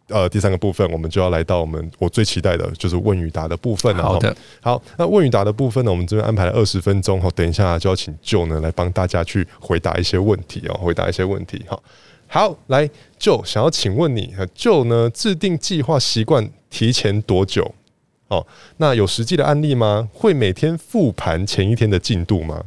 [0.08, 4.02] 呃，第三个部分，我们就要来到我们我最期待的就是问与答的部分了。
[4.02, 11.78] 好的，好，那问与答的部分呢，我们这边安排了二十分钟哈，等一下就要请 Joe 呢来帮大家去回答一些问题哦，回答一些问题哈。
[12.26, 12.88] 好，来
[13.20, 17.74] Joe 想要请问你，Joe 呢制定计划习惯提前多久？
[18.78, 20.08] 那有实际的案例吗？
[20.14, 22.62] 会每天复盘前一天的进度吗？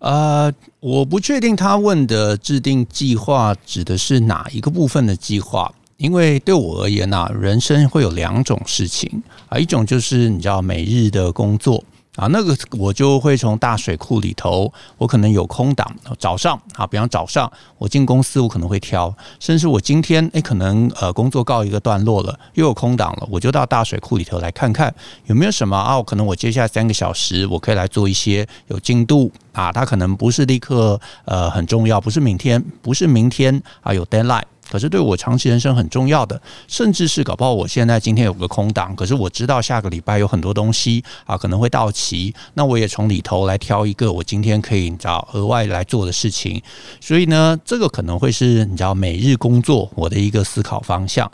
[0.00, 11.84] 呃，我不确定他问的制定计划指的是哪一个部分的计划，因为对我而言呢、人生会有两种事情啊，一种就是你知道每日的工作
[12.16, 24.94] 啊，那个我就会从大水库里头，我可能有空档，早上啊，比方早上我进公司，我可能会挑，甚至我今天诶，可能呃工作告一个段落了，又有空档了，我就到大水库里头来看看
[25.24, 34.42] 有没有什么啊，可能我接下来三个小时我可以来做一些有进度啊，它可能不是立刻呃很重要，不是明天，不是明天啊有 deadline。
[34.72, 46.62] 可是对我长期人生很重要的，甚至是搞不好我现在今天有个空档，可是我知道下个礼拜有很多东西啊可能会到期，那我也从里头来挑一个我今天可以找额外来做的事情，
[47.02, 51.30] 所以呢，这个可能会是你知道每日工作我的一个思考方向。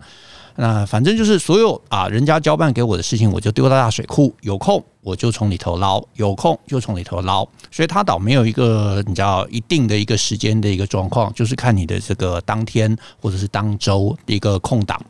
[0.61, 4.35] 那反正就是所有啊，人家交办给我的事情，我就丢到大水库。
[4.41, 7.47] 有空我就从里头捞，有空就从里头捞。
[7.71, 15.01] 所以他倒没有一个你知道一定的一个时间的一个状况，就是看你的这个当天或者是当周的一个空档。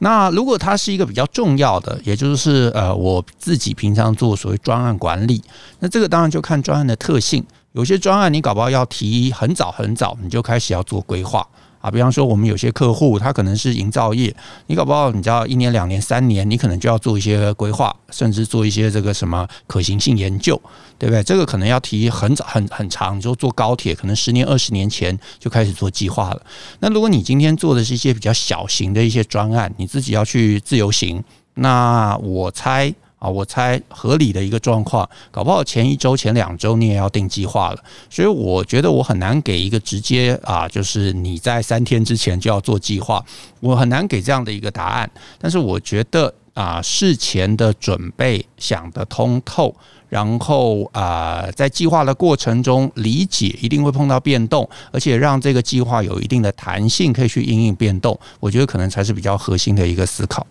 [0.00, 5.40] 那如果它是一个比较重要的，也就是呃我自己平常做所谓专案管理，
[5.78, 7.46] 那这个当然就看专案的特性。
[7.72, 11.46] 有些专案你搞不好要提很早很早，你就开始要做规划。
[11.80, 14.34] 啊，比方说我们有些客户，他可能是营造业，
[14.66, 20.60] 你搞不好你知道一年、两年、三年，你可能就要做一些规划，甚至做一些这个什么可行性研究，
[20.98, 21.22] 对不对？
[21.22, 26.42] 这个可能要提很早、很很长，就坐高铁，可能十年、二十年前就开始做计划了。
[26.80, 31.24] 那如果你今天做的是一些比较小型的一些专案，你自己要去自由行，
[31.54, 32.94] 那我猜。
[33.20, 43.22] 啊，我猜合理的一个状况，搞不好前一周、前两周你也要定计划了，所以我觉得我很难给一个直接啊，就是你在三天之前就要做计划，
[43.60, 45.08] 我很难给这样的一个答案。
[45.38, 49.74] 但是我觉得啊，事前的准备想得通透，
[50.08, 60.46] 然后啊，在计划的过程中理解一定会碰到变动，而且让这个计划有一定的弹性，可以去应应变动，我觉得可能才是比较核心的一个思考。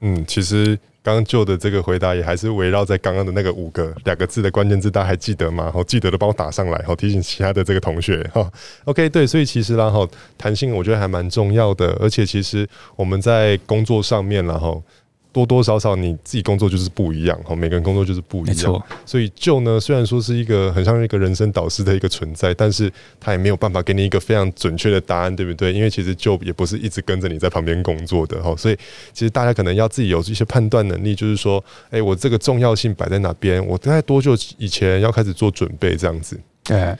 [0.00, 0.78] 嗯，其实。
[1.02, 5.70] 刚刚做的这个回答也还是围绕在刚刚的那个五个两个字的关键字，大家还记得吗？
[5.72, 8.52] 好，记得的帮我打上来，好，提醒其他的这个同学 哈。
[8.84, 10.06] OK，对，所以其实然后
[10.36, 14.82] 弹性我觉得还蛮重要的，而且其实我们在工作上面然后。
[15.32, 25.72] 多多少少你自己工作就是不一样哈，每个人工作就是不一样，所以 Joe 呢，虽然说是一个很像一个人生导师的一个存在，但是他也没有办法给你一个非常准确的答案，对不对？
[25.72, 28.76] 因为其实 Joe 也不是一直跟着你在旁边工作的哈，所以
[29.12, 33.64] 其实大家可能要自己有一些判断能力，就是说，哎，我这个重要性摆在哪边？
[33.64, 35.94] 我大概多久以前要开始做准备？
[35.96, 36.40] 这样子。
[36.64, 36.96] 对，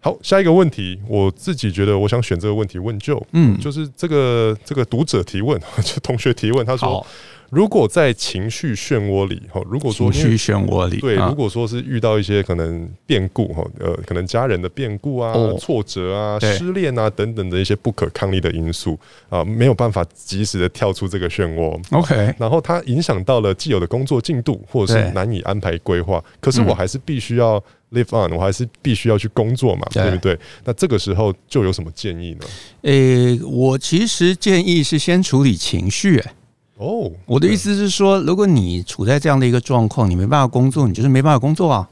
[0.00, 7.06] 好，下一个问题，我自己觉得我想选这个问题问 Joe，嗯，就是这个这个读者提问， 就同学提问，他说。
[7.50, 18.96] 如果在情绪漩涡里，哈，如果说情绪漩涡里，对，如果说是遇到一些可能变故，哈，呃，可能家人的变故啊、挫折啊、失恋啊等等的一些不可抗力的因素
[19.28, 27.60] 啊，没有办法及时的跳出这个漩涡，OK，然后它影响到了既有的工作进度，或者是难以安排规划，可是我还是必须要
[27.90, 30.08] live on，我还是必须要去工作嘛，对。
[30.12, 30.38] 不对？
[30.64, 32.46] 那这个时候就有什么建议呢？
[32.82, 36.32] 诶，我其实建议是先处理情绪，欸。
[36.80, 41.86] 哦，oh, 我的意思是说，如果你处在这样的一个状况，你没办法工作，你就是没办法工作啊，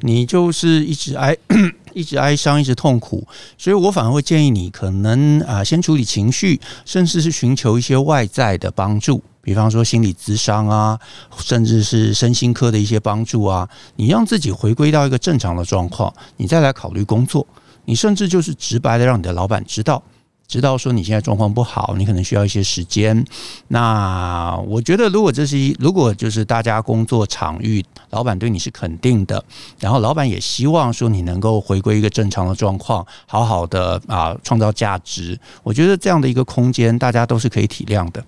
[0.00, 1.36] 你就是一直哀，
[1.94, 3.24] 一直哀伤，一直痛苦，
[3.56, 10.98] 所以我反而会建议你，可能啊，先处理情绪，甚至是寻求一些外在的帮助，比方说心理咨商啊，
[11.38, 17.46] 甚至是身心科的一些帮助啊，你让自己回归到一个正常的状况，你再来考虑工作，
[17.84, 20.02] 你甚至就是直白的让你的老板知道。
[20.46, 23.24] 知道说你现在状况不好，你可能需要一些时间。
[23.68, 29.42] 那我觉得，如果这是一，如果就是大家工作场域，老板对你是肯定的，
[29.80, 35.38] 然后老板也希望说你能够回归一个正常的状况，好好的啊创造价值。
[35.62, 38.24] 我觉得这样的一个空间，大家都是可以体谅的。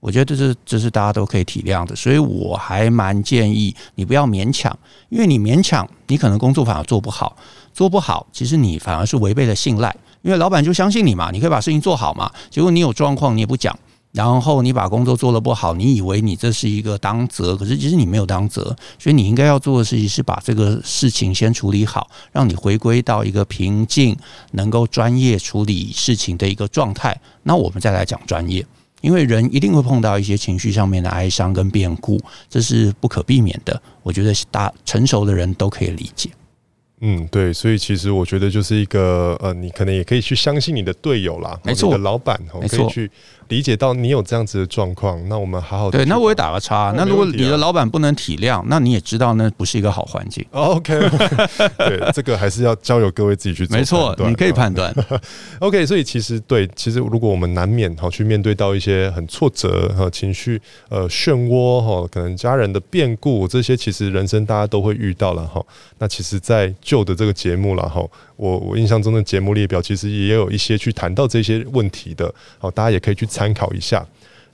[0.00, 4.76] 我觉得这是这是大家都可以体谅的，所以我还蛮建议你不要勉强，
[5.08, 7.36] 因为你勉强，你可能工作反而做不好，
[7.72, 9.94] 做不好，其实你反而是违背了信赖。
[10.22, 12.30] 因为老板就相信你嘛，你可以把事情做好嘛。
[12.50, 13.78] 结果你有状况你也不讲，
[14.12, 18.76] 然后你把工作做得不好，你以为你这是一个当责，可是其实你没有当责。
[18.98, 24.16] 所以你应该要做的事情是把这个事情先处理好，让你回归到一个平静、
[24.52, 27.18] 能够专业处理事情的一个状态。
[27.44, 28.66] 那我们再来讲专业，
[29.00, 33.80] 因为人一定会碰到一些情绪上面的哀伤跟变故，这是不可避免的。
[34.02, 36.28] 我觉得大成熟的人都可以理解。
[37.00, 43.10] 嗯，对，所以其实我觉得就是一个呃，你可能也可以去相信你的队友啦，没错，你的老板哦，可以去。
[43.48, 46.04] 理解到你有这样子的状况，那我们好好对。
[46.04, 46.94] 那我也打个叉。
[46.96, 50.46] 那如果你的老板不能体谅，那你也知道那不是一个好环境。
[50.52, 50.96] OK，
[51.76, 53.76] 对，这个还是要交由各位自己去做。
[53.76, 54.94] 没错，你可以判断。
[55.58, 65.60] OK，所以其实对，其实如果我们难免哈去面对到一些很挫折和情绪呃漩涡哈，可能家人的变故这些，其实人生大家都会遇到了哈。
[65.98, 68.04] 那其实，在旧的这个节目了哈。
[68.36, 74.04] 我我印象中的节目列表其实也有一些去谈到这些问题的，好，大家也可以去参考一下。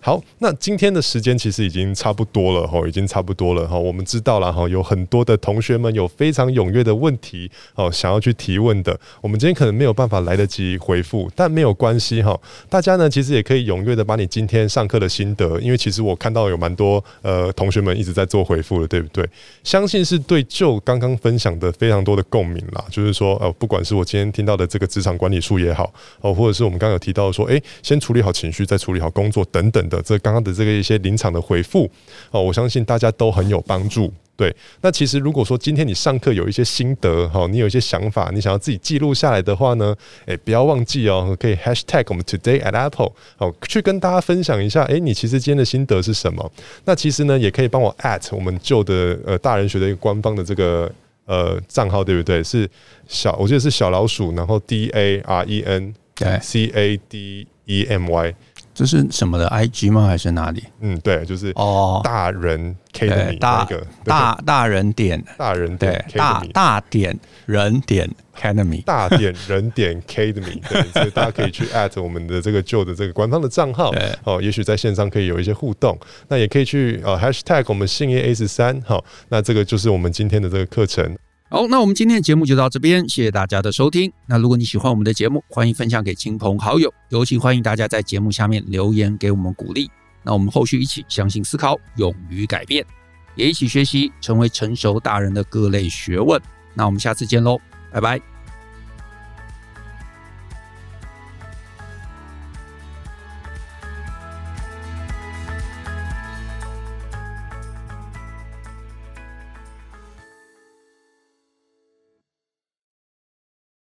[0.07, 3.77] 好，那今天的时间其实已经差不多了哈，已经差不多了哈。
[3.77, 8.97] 我们知道了哈，有很多的同学们有非常踊跃的问题哦，想要去提问的。
[9.20, 12.41] 我们今天可能没有办法来得及回复，但没有关系哈。
[12.70, 19.28] 大家呢，其实也可以踊跃的把你今天上课的心得，因为其实我看到有蛮多呃同学们一直在做回复的，对不对？
[19.65, 22.85] 相信是对就刚刚分享的非常多的共鸣啦。
[22.93, 29.95] 就是说，呃，不管是我今天听到的这个职场管理术也好，哦，或者是我们刚刚有提到说，诶，先处理好情绪，再处理好工作等等的。
[30.02, 31.90] 这刚刚的这个一些临场的回复
[32.31, 34.12] 哦，我相信大家都很有帮助。
[34.36, 39.97] 对，那其实如果说今天你上课有一些心得哈，你有一些想法，你想要自己记录下来的话呢，
[40.27, 46.52] 诶，不要忘记哦，可以 hashtag 我们 today at Apple 哦，去跟大家分享一下，诶，你其实今天的心得是什么？
[46.85, 50.93] 那其实呢，也可以帮我 at 我们旧的呃大人学的一个官方的这个
[51.24, 52.44] 呃账号，对不对？
[52.44, 52.68] 是
[53.09, 58.35] 小，我记得是小老鼠，然后 D A R E N 对 C A D E M Y。
[58.77, 60.07] 这是什么的？IG 吗？
[60.07, 60.62] 还是哪里？
[60.81, 65.24] 嗯，对，就是哦，大人 Academy 那个大大人点。
[65.39, 68.07] 大人点大大点人点
[68.39, 73.90] Academy 大点人点 Academy 对，所以大家可以去 at 我们的这个旧的这个官方的账号
[74.24, 75.98] 哦，也许在线上可以有一些互动，
[76.28, 81.16] 那也可以去呃 Hashtag 我们信业 A 十三好，那这个就是我们今天的这个课程。
[81.48, 84.12] 好，那我们今天的节目就到这边，谢谢大家的收听。
[84.27, 89.89] 那如果你喜欢我们的节目，欢迎分享给亲朋好友，尤其欢迎大家在节目下面留言给我们鼓励。
[90.24, 92.85] 那我们后续一起相信思考，勇于改变，
[93.36, 96.40] 也一起学习成为成熟大人的各类学问。
[96.74, 97.60] 那我们下次见喽，
[97.93, 98.35] 拜拜。